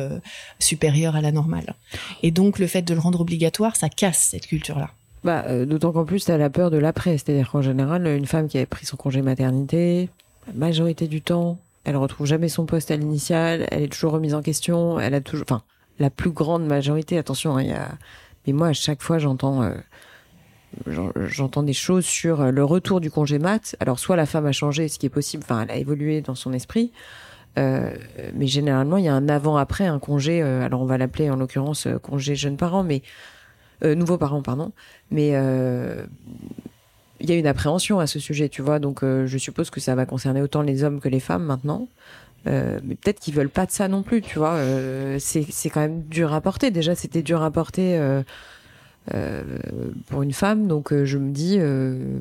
[0.61, 1.75] supérieur à la normale.
[2.23, 4.91] Et donc le fait de le rendre obligatoire, ça casse cette culture-là.
[5.25, 7.19] Bah, d'autant qu'en plus, t'as la peur de l'après.
[7.19, 10.09] C'est-à-dire qu'en général, une femme qui avait pris son congé maternité,
[10.49, 14.35] la majorité du temps, elle retrouve jamais son poste à l'initial, elle est toujours remise
[14.35, 15.63] en question, elle a toujours, enfin,
[15.99, 17.77] la plus grande majorité, attention, hein, il
[18.47, 19.73] mais moi, à chaque fois, j'entends, euh,
[20.87, 23.77] j'en- j'entends des choses sur euh, le retour du congé mat.
[23.79, 26.35] Alors, soit la femme a changé, ce qui est possible, enfin, elle a évolué dans
[26.35, 26.91] son esprit,
[27.59, 27.91] euh,
[28.35, 31.87] mais généralement, il y a un avant-après, un congé, alors on va l'appeler en l'occurrence
[32.03, 33.03] congé jeunes parents, mais
[33.85, 34.73] nouveaux parents, pardon.
[35.11, 35.35] Mais
[37.23, 38.79] il y a une appréhension à ce sujet, tu vois.
[38.79, 41.89] Donc, euh, je suppose que ça va concerner autant les hommes que les femmes maintenant.
[42.49, 44.55] Euh, mais peut-être qu'ils veulent pas de ça non plus, tu vois.
[44.55, 46.71] Euh, c'est quand même dur à porter.
[46.73, 47.99] Déjà, c'était dur à porter
[50.09, 50.67] pour une femme.
[50.69, 51.59] Donc, je me dis,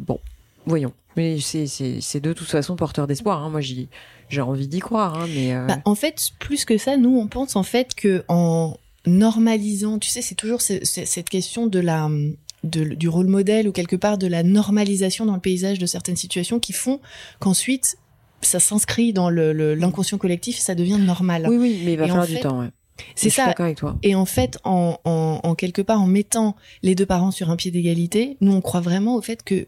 [0.05, 0.19] bon,
[0.65, 0.93] voyons.
[1.17, 3.43] Mais c'est de toute façon porteur d'espoir.
[3.43, 3.49] Hein.
[3.49, 5.17] Moi, j'ai envie d'y croire.
[5.19, 8.77] Hein, mais Bah, en fait, plus que ça, nous, on pense en fait que en
[9.07, 12.07] normalisant, tu sais, c'est toujours ce- ce- cette question de la
[12.63, 16.15] de- du rôle modèle ou quelque part de la normalisation dans le paysage de certaines
[16.15, 16.99] situations qui font
[17.39, 17.97] qu'ensuite
[18.41, 21.45] ça s'inscrit dans le- le- l'inconscient collectif et ça devient normal.
[21.49, 22.59] oui, oui, mais il va Et falloir fait, du temps.
[22.59, 22.69] Ouais.
[23.15, 23.45] c'est ça.
[23.57, 23.97] avec toi.
[24.03, 27.55] Et en fait, en, en, en quelque part, en mettant les deux parents sur un
[27.55, 29.67] pied d'égalité, nous, on croit vraiment au fait que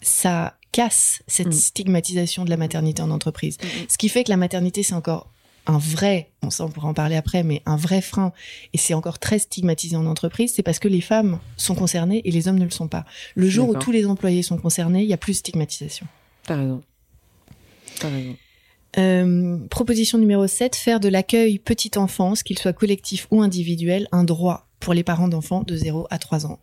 [0.00, 1.52] ça casse cette Mm.
[1.52, 3.56] stigmatisation de la maternité en entreprise.
[3.62, 5.30] Mm, Ce qui fait que la maternité, c'est encore
[5.66, 8.32] un vrai, on pourra en parler après, mais un vrai frein,
[8.72, 12.30] et c'est encore très stigmatisé en entreprise, c'est parce que les femmes sont concernées et
[12.30, 13.04] les hommes ne le sont pas.
[13.34, 16.06] Le jour où tous les employés sont concernés, il y a plus de stigmatisation.
[16.44, 16.82] T'as raison.
[17.98, 18.36] T'as raison.
[18.98, 24.24] Euh, proposition numéro 7, faire de l'accueil petite enfance, qu'il soit collectif ou individuel, un
[24.24, 26.58] droit pour les parents d'enfants de 0 à 3 ans.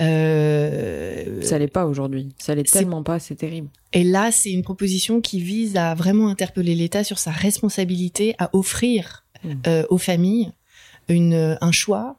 [0.00, 2.28] Euh, Ça l'est pas aujourd'hui.
[2.38, 3.68] Ça l'est tellement pas, c'est terrible.
[3.92, 8.50] Et là, c'est une proposition qui vise à vraiment interpeller l'État sur sa responsabilité à
[8.54, 9.52] offrir Mm.
[9.68, 10.50] euh, aux familles
[11.08, 12.16] une, un choix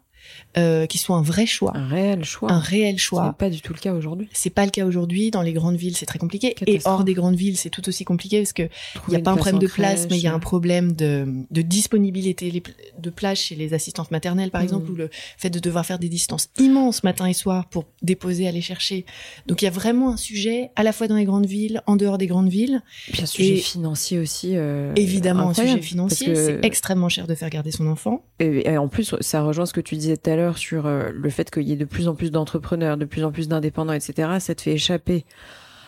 [0.58, 2.52] euh, qui soit un vrai choix, Un réel choix.
[2.52, 3.28] un réel Ce choix.
[3.28, 4.28] n'est pas du tout le cas aujourd'hui.
[4.34, 5.30] C'est pas le cas aujourd'hui.
[5.32, 6.56] Dans les grandes villes, c'est très compliqué.
[6.66, 9.32] Et hors des grandes villes, c'est tout aussi compliqué parce que il n'y a pas
[9.32, 12.64] un place problème de place, mais il y a un problème de, de disponibilité
[12.98, 14.66] de plages chez les assistantes maternelles, par Mhm.
[14.66, 18.48] exemple, ou le fait de devoir faire des distances immenses matin et soir pour déposer,
[18.48, 19.06] aller chercher.
[19.48, 21.96] Donc il y a vraiment un sujet à la fois dans les grandes villes, en
[21.96, 22.82] dehors des grandes villes.
[23.12, 24.56] Puis un sujet Et- financier aussi.
[24.56, 26.36] euh, Évidemment, un sujet financier.
[26.36, 28.24] C'est extrêmement cher de faire garder son enfant.
[28.40, 31.10] Et, et en plus, ça rejoint ce que tu disais tout à l'heure sur euh,
[31.14, 33.94] le fait qu'il y ait de plus en plus d'entrepreneurs, de plus en plus d'indépendants,
[33.94, 34.40] etc.
[34.40, 35.26] Ça te fait échapper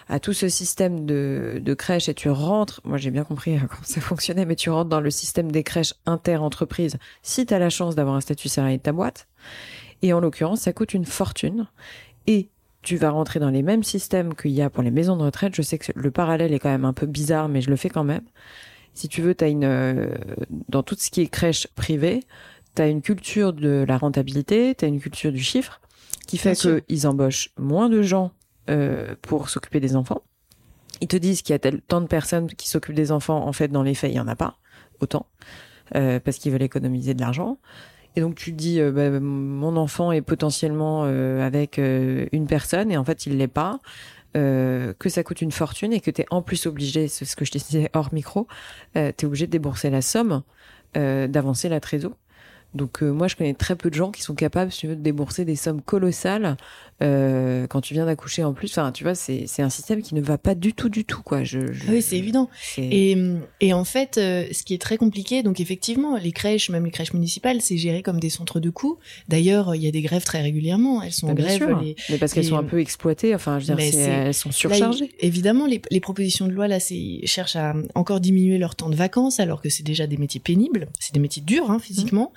[0.10, 3.84] à tout ce système de, crèches et tu rentres, moi j'ai bien compris euh, comment
[3.84, 7.70] ça fonctionnait, mais tu rentres dans le système des crèches inter-entreprises si tu as la
[7.70, 9.28] chance d'avoir un statut salarié de ta boîte.
[10.02, 11.68] Et en l'occurrence, ça coûte une fortune.
[12.28, 12.50] Et
[12.82, 15.56] tu vas rentrer dans les mêmes systèmes qu'il y a pour les maisons de retraite.
[15.56, 17.90] Je sais que le parallèle est quand même un peu bizarre, mais je le fais
[17.90, 18.24] quand même.
[18.94, 20.08] Si tu veux, tu as une euh,
[20.68, 22.22] dans tout ce qui est crèche privée,
[22.76, 25.82] tu as une culture de la rentabilité, tu as une culture du chiffre
[26.28, 28.32] qui fait qu'ils embauchent moins de gens
[28.70, 30.22] euh, pour s'occuper des enfants.
[31.02, 33.46] Ils te disent qu'il y a tel- tant de personnes qui s'occupent des enfants.
[33.46, 34.58] En fait, dans les faits, il y en a pas
[35.00, 35.26] autant
[35.96, 37.58] euh, parce qu'ils veulent économiser de l'argent.
[38.16, 42.46] Et donc tu te dis, euh, bah, mon enfant est potentiellement euh, avec euh, une
[42.46, 43.80] personne et en fait il l'est pas.
[44.38, 47.36] Euh, que ça coûte une fortune et que tu es en plus obligé, c'est ce
[47.36, 48.48] que je te disais hors micro,
[48.96, 50.44] euh, tu es obligé de débourser la somme,
[50.96, 52.14] euh, d'avancer la trésor.
[52.74, 54.96] Donc euh, moi je connais très peu de gens qui sont capables, si tu veux,
[54.96, 56.58] de débourser des sommes colossales
[57.02, 58.70] euh, quand tu viens d'accoucher en plus.
[58.72, 61.22] Enfin, tu vois, c'est c'est un système qui ne va pas du tout, du tout
[61.24, 61.44] quoi.
[61.44, 62.50] Je, je- Oui, c'est évident.
[62.62, 63.18] c'est- Et,
[63.60, 66.92] et en fait, euh, ce qui est très compliqué, donc effectivement, les crèches, même les
[66.92, 68.98] crèches municipales, c'est géré comme des centres de coûts.
[69.28, 71.02] D'ailleurs, il y a des grèves très régulièrement.
[71.04, 71.78] Elles sont en Bah, bien grève.
[71.82, 73.34] les- mais parce qu'elles les- sont un peu exploitées.
[73.36, 75.12] Enfin, je veux dire, c'est- elles sont surchargées.
[75.20, 78.96] évidemment, les, les propositions de loi là, c'est cherchent à encore diminuer leur temps de
[78.96, 82.32] vacances, alors que c'est déjà des métiers pénibles, c'est des métiers durs hein, physiquement.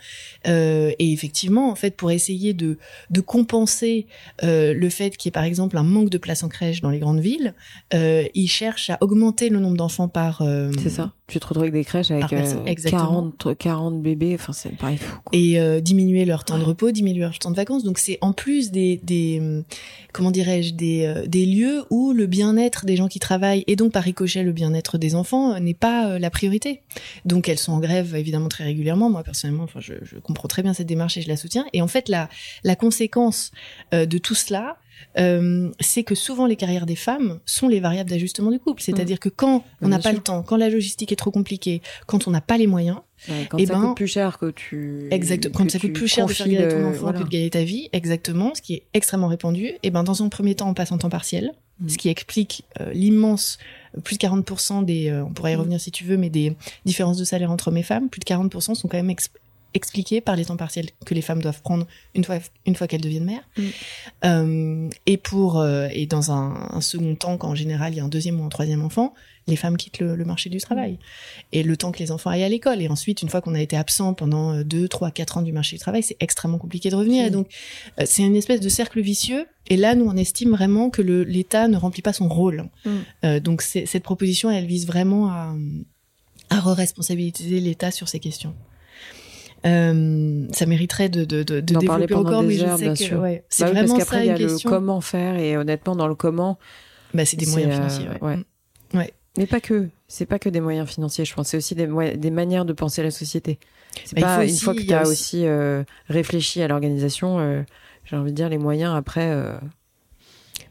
[0.46, 2.78] Euh, et effectivement, en fait, pour essayer de
[3.10, 4.06] de compenser
[4.42, 6.90] euh, le fait qu'il y ait par exemple un manque de places en crèche dans
[6.90, 7.54] les grandes villes,
[7.92, 11.12] euh, ils cherchent à augmenter le nombre d'enfants par euh, C'est ça.
[11.26, 13.32] Tu te retrouves avec des crèches avec Par personne, euh, exactement.
[13.38, 14.34] 40, 40 bébés.
[14.34, 15.16] Enfin, c'est pareil fou.
[15.24, 15.30] quoi.
[15.38, 17.82] et euh, diminuer leur temps de repos, diminuer leur temps de vacances.
[17.82, 19.62] Donc c'est en plus des, des euh,
[20.12, 23.92] comment dirais-je des, euh, des lieux où le bien-être des gens qui travaillent et donc
[23.92, 26.82] par ricochet le bien-être des enfants euh, n'est pas euh, la priorité.
[27.24, 29.08] Donc elles sont en grève évidemment très régulièrement.
[29.08, 31.64] Moi personnellement, enfin je, je comprends très bien cette démarche et je la soutiens.
[31.72, 32.28] Et en fait la
[32.64, 33.50] la conséquence
[33.94, 34.76] euh, de tout cela.
[35.18, 38.82] euh, c'est que souvent les carrières des femmes sont les variables d'ajustement du couple.
[38.82, 40.12] C'est-à-dire que quand on n'a pas sûr.
[40.14, 43.46] le temps, quand la logistique est trop compliquée, quand on n'a pas les moyens, Ouais,
[43.48, 45.08] quand Eh ça ben, coûte plus cher que tu.
[45.10, 45.50] Exact.
[45.52, 47.20] Quand ça coûte plus cher de faire gagner ton enfant voilà.
[47.20, 49.72] que de gagner ta vie, exactement, ce qui est extrêmement répandu.
[49.82, 51.88] Et ben dans un premier temps, on passe en temps partiel, Mm.
[51.88, 53.58] ce qui explique euh, l'immense
[54.04, 55.60] plus de 40% des, euh, on pourrait y Mm.
[55.60, 56.54] revenir si tu veux, mais des
[56.84, 59.10] différences de salaire entre hommes et femmes, plus de 40% sont quand même
[59.74, 62.88] ex- expliqués par les temps partiels que les femmes doivent prendre une fois une fois
[62.88, 63.48] qu'elles deviennent mères.
[63.56, 63.62] Mm.
[64.24, 68.00] Euh, et pour euh, et dans un, un second temps, quand en général il y
[68.00, 69.14] a un deuxième ou un troisième enfant,
[69.46, 70.98] les femmes quittent le, le marché du travail.
[71.52, 72.80] Et le temps que les enfants aillent à l'école.
[72.80, 75.52] Et ensuite, une fois qu'on a été absent pendant euh, deux, trois, quatre ans du
[75.52, 77.22] marché du travail, c'est extrêmement compliqué de revenir.
[77.22, 77.26] Mm.
[77.26, 77.48] Et donc,
[78.00, 79.46] euh, c'est une espèce de cercle vicieux.
[79.68, 82.68] Et là, nous, on estime vraiment que l'État ne remplit pas son rôle.
[82.84, 83.38] Mm.
[83.40, 85.54] Donc, cette proposition, elle vise vraiment à,
[86.50, 88.54] à re-responsabiliser l'État sur ces questions.
[89.66, 92.94] Euh, ça mériterait de, de, de, de D'en parler développer encore, des mais heures, je
[92.94, 94.68] sais que ouais, c'est Bah oui, parce qu'après, ça il y a une question.
[94.70, 96.58] le comment faire et honnêtement, dans le comment,
[97.14, 98.08] Bah, c'est des moyens c'est, euh, financiers.
[98.20, 98.28] Ouais.
[98.28, 98.36] ouais.
[98.92, 98.98] Mm.
[98.98, 99.12] Ouais.
[99.38, 99.88] mais pas que.
[100.06, 101.24] C'est pas que des moyens financiers.
[101.24, 103.58] Je pense c'est aussi des, des manières de penser la société.
[104.04, 107.38] C'est Bah, pas une aussi- fois que tu as aussi- aussi, euh, réfléchi à l'organisation.
[107.40, 107.62] euh,
[108.04, 109.30] j'ai envie de dire les moyens après.
[109.30, 109.56] euh,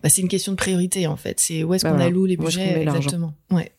[0.03, 1.39] Bah, c'est une question de priorité en fait.
[1.39, 2.09] C'est où est-ce Bah qu'on voilà.
[2.09, 3.33] alloue les budgets exactement.
[3.49, 3.71] Ouais.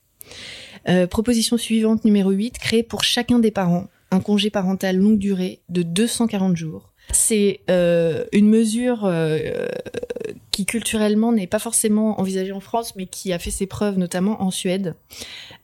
[1.08, 5.82] Proposition suivante numéro 8, créer pour chacun des parents un congé parental longue durée de
[5.82, 6.92] 240 jours.
[7.12, 9.66] C'est euh, une mesure euh,
[10.50, 14.42] qui culturellement n'est pas forcément envisagée en France, mais qui a fait ses preuves notamment
[14.42, 14.94] en Suède.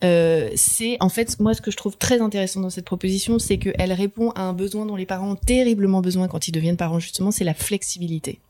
[0.04, 3.56] Euh, c'est en fait moi ce que je trouve très intéressant dans cette proposition, c'est
[3.56, 7.00] qu'elle répond à un besoin dont les parents ont terriblement besoin quand ils deviennent parents
[7.00, 8.40] justement, c'est la flexibilité.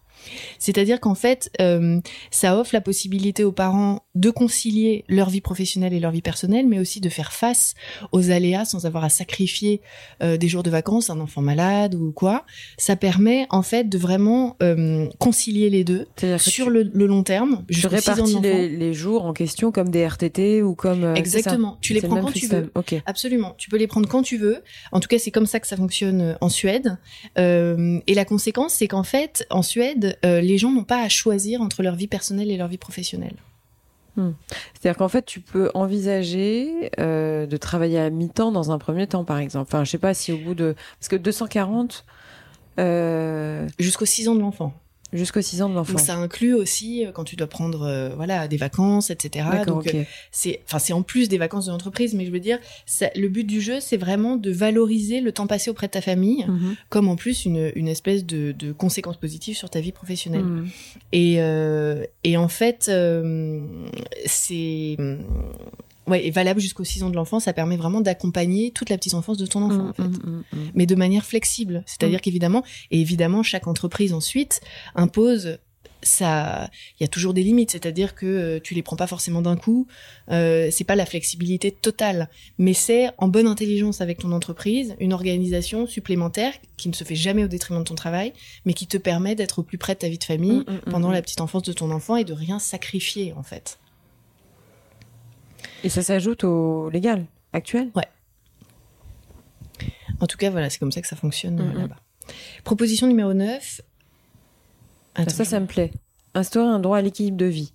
[0.59, 5.93] C'est-à-dire qu'en fait, euh, ça offre la possibilité aux parents de concilier leur vie professionnelle
[5.93, 7.75] et leur vie personnelle, mais aussi de faire face
[8.13, 9.81] aux aléas sans avoir à sacrifier
[10.23, 12.45] euh, des jours de vacances, un enfant malade ou quoi.
[12.79, 16.07] Ça permet en fait de vraiment euh, concilier les deux
[16.39, 17.65] sur le, le long terme.
[17.69, 21.15] de répartis les, les jours en question comme des RTT ou comme.
[21.17, 21.79] Exactement.
[21.81, 22.71] Tu les le prends quand tu veux.
[23.07, 23.55] Absolument.
[23.59, 24.63] Tu peux les prendre quand tu veux.
[24.93, 26.99] En tout cas, c'est comme ça que ça fonctionne en Suède.
[27.37, 31.61] Et la conséquence, c'est qu'en fait, en Suède, euh, les gens n'ont pas à choisir
[31.61, 33.37] entre leur vie personnelle et leur vie professionnelle.
[34.17, 34.33] Hmm.
[34.75, 39.25] C'est-à-dire qu'en fait, tu peux envisager euh, de travailler à mi-temps dans un premier temps,
[39.25, 39.69] par exemple.
[39.69, 40.75] Enfin, je sais pas si au bout de...
[40.99, 42.05] Parce que 240...
[42.79, 43.69] Euh...
[43.79, 44.73] Jusqu'aux 6 ans de l'enfant.
[45.13, 45.95] Jusqu'aux 6 ans de l'enfant.
[45.95, 49.47] Donc ça inclut aussi euh, quand tu dois prendre euh, voilà des vacances, etc.
[49.67, 52.59] Donc euh, c'est enfin c'est en plus des vacances de l'entreprise, mais je veux dire
[53.17, 56.45] le but du jeu c'est vraiment de valoriser le temps passé auprès de ta famille,
[56.47, 56.77] mhm.
[56.89, 60.45] comme en plus une, une espèce de, de conséquence positive sur ta vie professionnelle.
[60.45, 60.69] Mhm.
[61.13, 61.41] Et
[62.25, 62.91] et en fait
[64.27, 64.97] c'est
[66.11, 69.15] ouais, est valable jusqu'aux 6 ans de l'enfant, ça permet vraiment d'accompagner toute la petite
[69.15, 70.03] enfance de ton enfant, en mmh, fait.
[70.03, 71.83] Mmh, mmh, Mais de manière flexible.
[71.87, 74.61] C'est-à-dire qu'évidemment, et évidemment, chaque entreprise ensuite
[74.95, 75.59] impose
[76.03, 77.71] ça il y a toujours des limites.
[77.71, 79.87] C'est-à-dire que euh, tu les prends pas forcément d'un coup.
[80.31, 82.29] Euh, c'est pas la flexibilité totale.
[82.59, 87.17] Mais c'est en bonne intelligence avec ton entreprise une organisation supplémentaire qui ne se fait
[87.17, 88.33] jamais au détriment de ton travail
[88.65, 91.23] mais qui te permet d'être au plus près de ta vie de famille pendant la
[91.23, 93.79] petite enfance de ton enfant et de rien sacrifier en fait
[95.85, 98.05] et ça s'ajoute au légal actuel Ouais.
[100.21, 101.97] En tout cas, voilà, c'est comme ça que ça fonctionne euh, là-bas.
[102.65, 103.81] Proposition numéro 9.
[105.29, 105.93] ça, ça me plaît.
[106.35, 107.73] Instaurer un droit à l'équilibre de vie.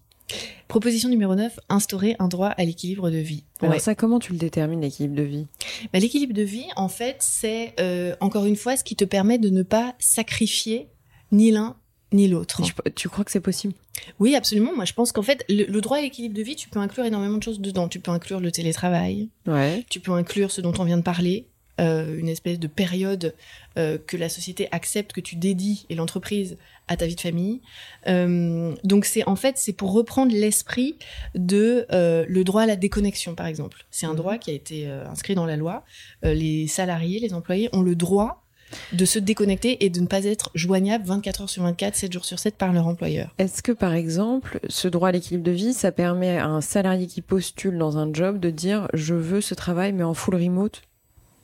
[0.68, 3.44] Proposition numéro 9, instaurer un droit à l'équilibre de vie.
[3.62, 5.48] Alors ça, comment tu le détermines, l'équilibre de vie?
[5.94, 9.38] Bah, L'équilibre de vie, en fait, c'est euh, encore une fois ce qui te permet
[9.38, 10.90] de ne pas sacrifier
[11.32, 11.76] ni l'un
[12.12, 12.62] ni l'autre.
[12.96, 13.74] Tu crois que c'est possible?
[14.20, 14.76] Oui, absolument.
[14.76, 17.38] Moi, je pense qu'en fait, le, droit à l'équilibre de vie, tu peux inclure énormément
[17.38, 17.88] de choses dedans.
[17.88, 19.30] Tu peux inclure le télétravail.
[19.48, 19.86] Ouais.
[19.90, 21.48] Tu peux inclure ce dont on vient de parler,
[21.82, 23.36] euh, une espèce de période
[23.78, 27.60] euh, que la société accepte que tu dédies et l'entreprise à ta vie de famille.
[28.08, 30.98] Euh, donc c'est en fait c'est pour reprendre l'esprit
[31.34, 33.86] de le droit à la déconnexion par exemple.
[33.92, 34.18] C'est un mhm.
[34.18, 35.84] droit qui a été inscrit dans la loi.
[36.24, 38.45] les salariés, les employés ont le droit
[38.94, 42.26] de se déconnecter et de ne pas être joignable 24 heures sur 24, 7 jours
[42.26, 43.34] sur 7 par leur employeur.
[43.38, 47.08] Est-ce que par exemple, ce droit à l'équilibre de vie, ça permet à un salarié
[47.08, 50.82] qui postule dans un job de dire je veux ce travail mais en full remote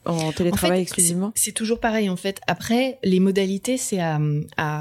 [0.04, 2.40] en télétravail exclusivement C'est toujours pareil en fait.
[2.46, 4.18] Après, les modalités, c'est à,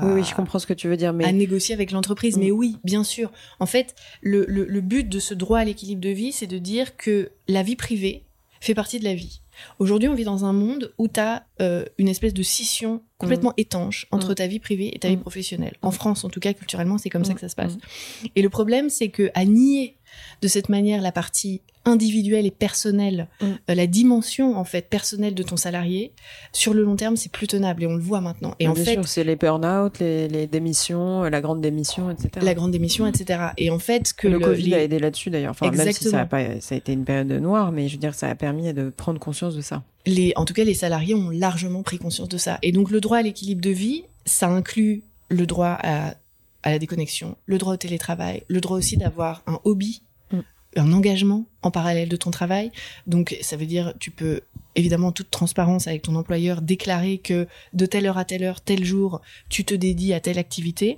[0.04, 2.38] oui, je comprends ce que tu veux dire, mais à négocier avec l'entreprise.
[2.38, 2.56] Mais mm.
[2.56, 3.32] oui, bien sûr.
[3.60, 6.97] En fait, le, le but de ce droit à l'équilibre de vie, c'est de dire
[6.97, 8.23] que la vie privée
[8.60, 9.40] fait partie de la vie.
[9.80, 13.52] Aujourd'hui, on vit dans un monde où tu as euh, une espèce de scission complètement
[13.52, 13.62] mm.
[13.62, 14.36] étanche entre mm.
[14.36, 15.22] ta vie privée et ta vie mm.
[15.22, 15.76] professionnelle.
[15.82, 17.78] En France, en tout cas, culturellement, c'est comme ça que ça se passe.
[18.36, 19.98] Et le problème, c'est que à nier
[20.42, 23.46] de cette manière la partie individuelle et personnelle, mm.
[23.46, 26.12] euh, la dimension en fait personnelle de ton salarié,
[26.54, 28.56] sur le long terme, c'est plus tenable et on le voit maintenant.
[28.60, 32.30] Et en fait, c'est les burn-out, les, démissions, la grande démission, etc.
[32.41, 33.50] La grande démission, etc.
[33.58, 35.52] Et en fait, que le, Covid a aidé là-dessus d'ailleurs.
[35.52, 38.00] Enfin, même si ça a, pas, ça a été une période noire, mais je veux
[38.00, 39.84] dire, ça a permis de prendre conscience de ça.
[40.06, 42.58] Les, en tout cas, les salariés ont largement pris conscience de ça.
[42.62, 46.15] Et donc, le droit à l'équilibre de vie, ça inclut le droit à
[46.63, 50.04] à la déconnexion, le droit au télétravail, le droit aussi d'avoir un hobby
[50.76, 52.72] un engagement en parallèle de ton travail.
[53.08, 54.42] Donc ça veut dire tu peux
[54.76, 58.62] évidemment en toute transparence avec ton employeur déclarer que de telle heure à telle heure,
[58.62, 60.98] tel jour, tu te dédies à telle activité.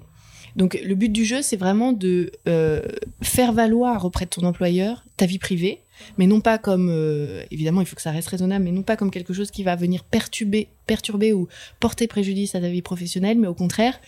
[0.56, 2.82] Donc le but du jeu, c'est vraiment de euh,
[3.22, 5.80] faire valoir auprès de ton employeur ta vie privée,
[6.18, 8.96] mais non pas comme euh, évidemment il faut que ça reste raisonnable, mais non pas
[8.96, 11.48] comme quelque chose qui va venir perturber, perturber ou
[11.80, 14.00] porter préjudice à ta vie professionnelle, mais au contraire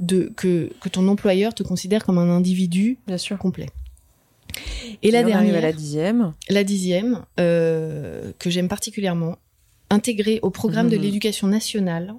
[0.00, 3.38] de que, que ton employeur te considère comme un individu Bien sûr.
[3.38, 3.68] complet.
[5.02, 6.32] Et, la dernière, la dixième.
[6.48, 9.36] La dixième, euh, que j'aime particulièrement,
[9.90, 11.02] intégrer au programme de mhm.
[11.02, 12.14] l'éducation nationale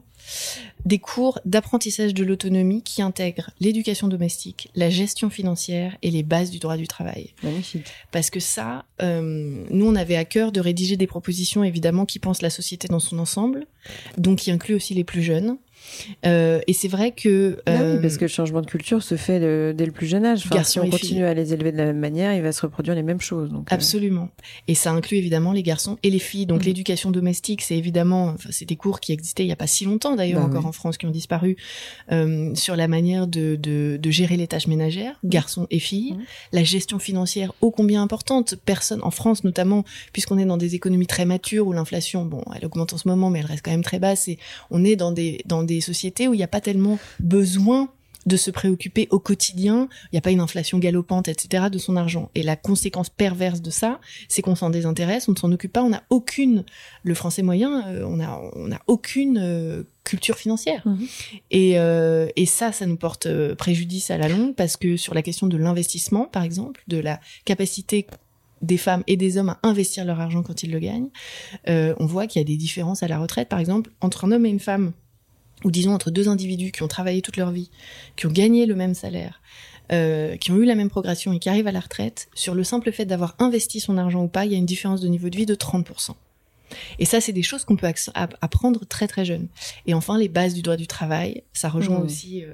[0.85, 6.49] des cours d'apprentissage de l'autonomie qui intègrent l'éducation domestique, la gestion financière et les bases
[6.49, 7.33] du droit du travail.
[7.41, 7.85] Magnifique.
[8.11, 12.19] Parce que ça, euh, nous, on avait à cœur de rédiger des propositions, évidemment, qui
[12.19, 13.65] pensent la société dans son ensemble,
[14.17, 15.57] donc qui incluent aussi les plus jeunes.
[16.25, 19.39] Euh, et c'est vrai que ah oui, parce que le changement de culture se fait
[19.73, 20.43] dès le plus jeune âge.
[20.49, 22.95] Enfin, si on continue à les élever de la même manière, il va se reproduire
[22.95, 23.49] les mêmes choses.
[23.49, 23.75] Donc, euh.
[23.75, 24.29] Absolument.
[24.67, 26.45] Et ça inclut évidemment les garçons et les filles.
[26.45, 26.65] Donc mm.
[26.65, 29.85] l'éducation domestique, c'est évidemment, enfin, c'est des cours qui existaient il y a pas si
[29.85, 31.57] longtemps d'ailleurs bah encore en France qui ont disparu
[32.11, 35.29] euh, sur la manière de, de, de, gérer les tâches ménagères, mm.
[35.29, 36.13] garçons et filles.
[36.13, 36.23] Mm.
[36.53, 38.55] La gestion financière, ô combien importante.
[38.65, 42.65] Personne en France notamment, puisqu'on est dans des économies très matures où l'inflation, bon, elle
[42.65, 44.27] augmente en ce moment, mais elle reste quand même très basse.
[44.27, 44.37] Et
[44.71, 47.89] on est dans des dans des sociétés où il n'y a pas tellement besoin
[48.25, 51.95] de se préoccuper au quotidien, il n'y a pas une inflation galopante, etc., de son
[51.95, 52.29] argent.
[52.35, 55.83] Et la conséquence perverse de ça, c'est qu'on s'en désintéresse, on ne s'en occupe pas,
[55.83, 56.63] on n'a aucune,
[57.03, 60.83] le français moyen, euh, on a, on a aucune euh, culture financière.
[60.85, 61.07] Mhm.
[61.51, 65.21] Et, euh, et ça, ça nous porte préjudice à la longue parce que sur la
[65.21, 68.07] question de l'investissement, par exemple, de la capacité
[68.61, 71.09] des femmes et des hommes à investir leur argent quand ils le gagnent,
[71.67, 74.45] on voit qu'il y a des différences à la retraite, par exemple, entre un homme
[74.45, 74.93] et une femme
[75.63, 77.69] ou disons entre deux individus qui ont travaillé toute leur vie,
[78.15, 79.41] qui ont gagné le même salaire,
[79.91, 82.63] euh, qui ont eu la même progression et qui arrivent à la retraite, sur le
[82.63, 85.29] simple fait d'avoir investi son argent ou pas, il y a une différence de niveau
[85.29, 86.11] de vie de 30%.
[86.97, 87.91] Et ça, c'est des choses qu'on peut
[88.41, 89.47] apprendre très très jeune.
[89.85, 92.03] Et enfin, les bases du droit du travail, ça rejoint mmh.
[92.03, 92.53] aussi euh,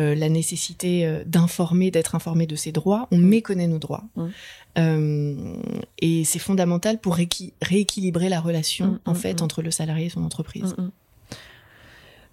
[0.00, 3.06] euh, la nécessité d'informer, d'être informé de ses droits.
[3.12, 3.26] On mmh.
[3.26, 4.04] méconnaît nos droits.
[4.16, 5.60] Mmh.
[6.00, 10.74] et c'est fondamental pour rééquilibrer la relation, en fait, entre le salarié et son entreprise.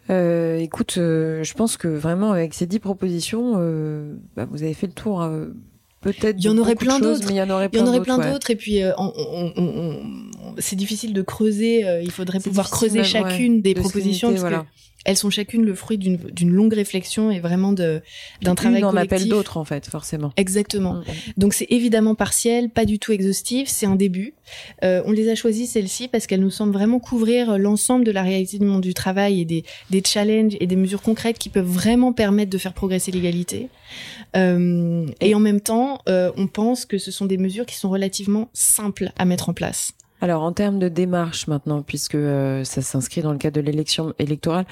[0.10, 4.74] Euh, écoute, euh, je pense que vraiment avec ces dix propositions, euh, bah, vous avez
[4.74, 5.22] fait le tour.
[5.22, 5.48] Euh,
[6.02, 8.04] peut-être il y en aurait plein d'autres, il y en aurait plein d'autres.
[8.04, 8.50] plein d'autres.
[8.52, 11.84] Et puis, on, on, on, c'est difficile de creuser.
[12.02, 14.32] il faudrait pouvoir creuser chacune des propositions.
[14.34, 14.66] Parce que
[15.08, 18.02] elles sont chacune le fruit d'une longue réflexion et vraiment d'un
[18.56, 18.84] travail collectif.
[18.84, 20.34] en appelle d'autres en fait, forcément.
[20.36, 20.96] Exactement.
[20.96, 21.04] Mm, mm.
[21.38, 24.34] Donc c'est évidemment partiel, pas du tout exhaustif, c'est un début.
[24.84, 28.22] Euh, on les a choisies celles-ci parce qu'elles nous semblent vraiment couvrir l'ensemble de la
[28.22, 31.66] réalité du monde du travail et des, des challenges et des mesures concrètes qui peuvent
[31.66, 33.70] vraiment permettre de faire progresser l'égalité.
[34.36, 37.90] Euh, et en même temps, euh, on pense que ce sont des mesures qui sont
[37.90, 39.94] relativement simples à mettre en place.
[40.20, 44.14] Alors en termes de démarche maintenant, puisque euh, ça s'inscrit dans le cadre de l'élection
[44.18, 44.66] électorale,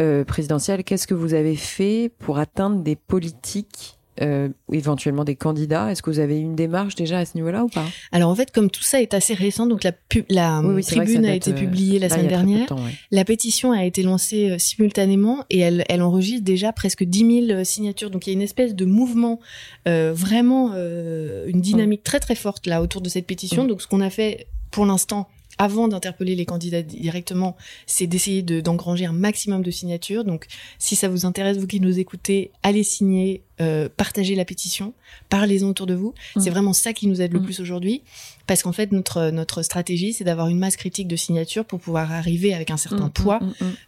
[0.00, 5.90] euh, présidentielle, qu'est-ce que vous avez fait pour atteindre des politiques euh, éventuellement des candidats?
[5.90, 7.86] Est-ce que vous avez une démarche déjà à ce niveau-là ou pas?
[8.12, 9.92] Alors en fait, comme tout ça est assez récent, donc la,
[10.28, 12.68] la tribune a été euh, publiée la semaine dernière,
[13.10, 17.64] la pétition a été lancée euh, simultanément et elle, elle enregistre déjà presque 10 000
[17.64, 18.10] signatures.
[18.10, 19.40] Donc il y a une espèce de mouvement,
[19.86, 23.64] vraiment une dynamique très très forte là autour de cette pétition.
[23.64, 23.68] Mm.
[23.68, 25.28] Donc ce qu'on a fait pour l'instant,
[25.60, 27.54] avant d'interpeller les candidats directement,
[27.84, 30.24] c'est d'essayer d'engranger un maximum de signatures.
[30.24, 30.46] Donc,
[30.78, 34.94] si ça vous intéresse, vous qui nous écoutez, allez signer, euh, partagez la pétition,
[35.28, 36.14] parlez-en autour de vous.
[36.38, 36.52] C'est mmh.
[36.52, 37.44] vraiment ça qui nous aide le mmh.
[37.44, 38.00] plus aujourd'hui,
[38.46, 42.10] parce qu'en fait, notre notre stratégie, c'est d'avoir une masse critique de signatures pour pouvoir
[42.10, 43.40] arriver avec un certain mmh, poids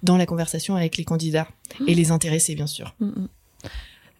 [0.02, 1.48] dans la conversation avec les candidats
[1.86, 2.94] et les intéresser, bien sûr.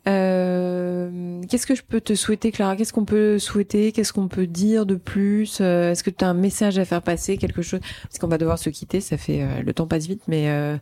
[0.09, 2.77] Euh, qu'est-ce que je peux te souhaiter, Clara?
[2.77, 3.93] Qu'est-ce qu'on peut souhaiter?
[3.93, 5.59] Qu'est-ce qu'on peut dire de plus?
[5.61, 7.81] Euh, Est-ce que tu as un message à faire passer Quelque chose?
[8.03, 10.77] Parce qu'on va devoir se quitter, ça fait euh, le temps passe vite, mais euh,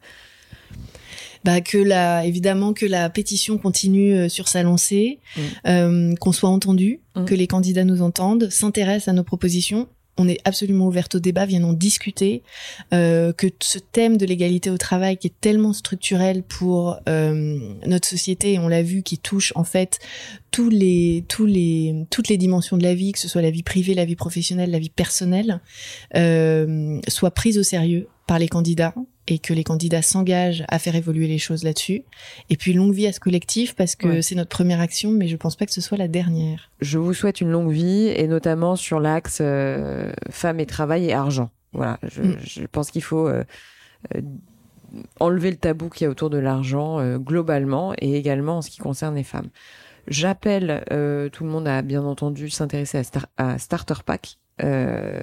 [1.45, 5.19] bah, que la évidemment que la pétition continue sur sa lancée,
[5.67, 6.15] mmh.
[6.17, 7.25] qu'on soit entendu, mmh.
[7.25, 11.47] que les candidats nous entendent, s'intéressent à nos propositions on est absolument ouverte au débat,
[11.47, 12.43] viennent en discuter,
[12.93, 18.07] euh, que ce thème de l'égalité au travail qui est tellement structurel pour euh, notre
[18.07, 19.99] société, et on l'a vu, qui touche en fait
[20.51, 23.63] tous les, tous les, toutes les dimensions de la vie, que ce soit la vie
[23.63, 25.61] privée, la vie professionnelle, la vie personnelle,
[26.17, 28.95] euh, soit prise au sérieux par les candidats
[29.27, 32.03] et que les candidats s'engagent à faire évoluer les choses là-dessus.
[32.49, 35.37] Et puis longue vie à ce collectif parce que c'est notre première action, mais je
[35.37, 36.71] pense pas que ce soit la dernière.
[36.81, 41.13] Je vous souhaite une longue vie et notamment sur l'axe euh, femmes et travail et
[41.13, 41.51] argent.
[41.73, 42.37] Voilà, je, mm.
[42.43, 43.45] je pense qu'il faut euh,
[44.17, 44.21] euh,
[45.21, 48.79] enlever le tabou qu'il y a autour de l'argent globalement et également en ce qui
[48.79, 49.49] concerne les femmes.
[50.09, 50.83] J'appelle
[51.33, 55.21] tout le monde à bien entendu s'intéresser à, Star à Starter Pack euh,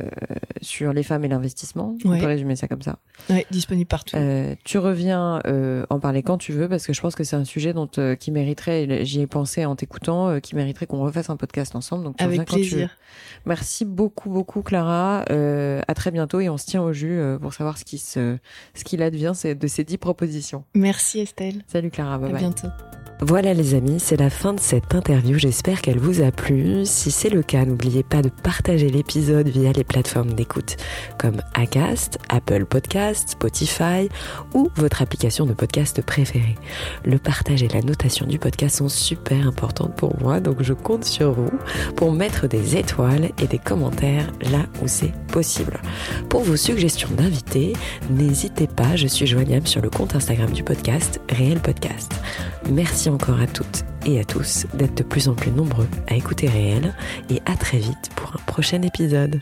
[0.62, 1.96] sur les femmes et l'investissement.
[2.06, 2.98] On peut résumer ça comme ça.
[3.30, 4.16] Ouais, disponible partout.
[4.16, 7.36] Euh, tu reviens euh, en parler quand tu veux parce que je pense que c'est
[7.36, 11.02] un sujet dont euh, qui mériterait, j'y ai pensé en t'écoutant, euh, qui mériterait qu'on
[11.02, 12.04] refasse un podcast ensemble.
[12.04, 12.98] Donc tu avec plaisir.
[13.46, 15.22] Merci beaucoup beaucoup Clara.
[15.22, 18.38] à très bientôt et on se tient au jus pour savoir ce qui se,
[18.74, 20.64] ce qu'il advient de ces dix propositions.
[20.76, 21.64] Merci Estelle.
[21.68, 22.18] Salut Clara.
[22.18, 22.68] Bye à bientôt.
[23.20, 25.40] Voilà les amis, c'est la fin de cette interview.
[25.40, 26.86] J'espère qu'elle vous a plu.
[26.86, 30.78] Si c'est le cas, n'oubliez pas de partager l'épisode via les plateformes d'écoute
[31.18, 34.10] comme Acast, Apple Podcast, Spotify
[34.54, 36.56] ou votre application de podcast préférée.
[37.06, 41.06] Le partage et la notation du podcast sont super importantes pour moi, donc je compte
[41.06, 41.52] sur vous
[41.96, 45.80] pour mettre des étoiles et des commentaires là où c'est possible.
[46.30, 47.74] Pour vos suggestions d'invités,
[48.10, 52.12] n'hésitez pas, je suis joignable sur le compte Instagram du podcast, Réel Podcast.
[52.70, 56.48] Merci encore à toutes et à tous d'être de plus en plus nombreux à écouter
[56.48, 56.94] Réel
[57.30, 59.42] et à très vite pour un prochain épisode.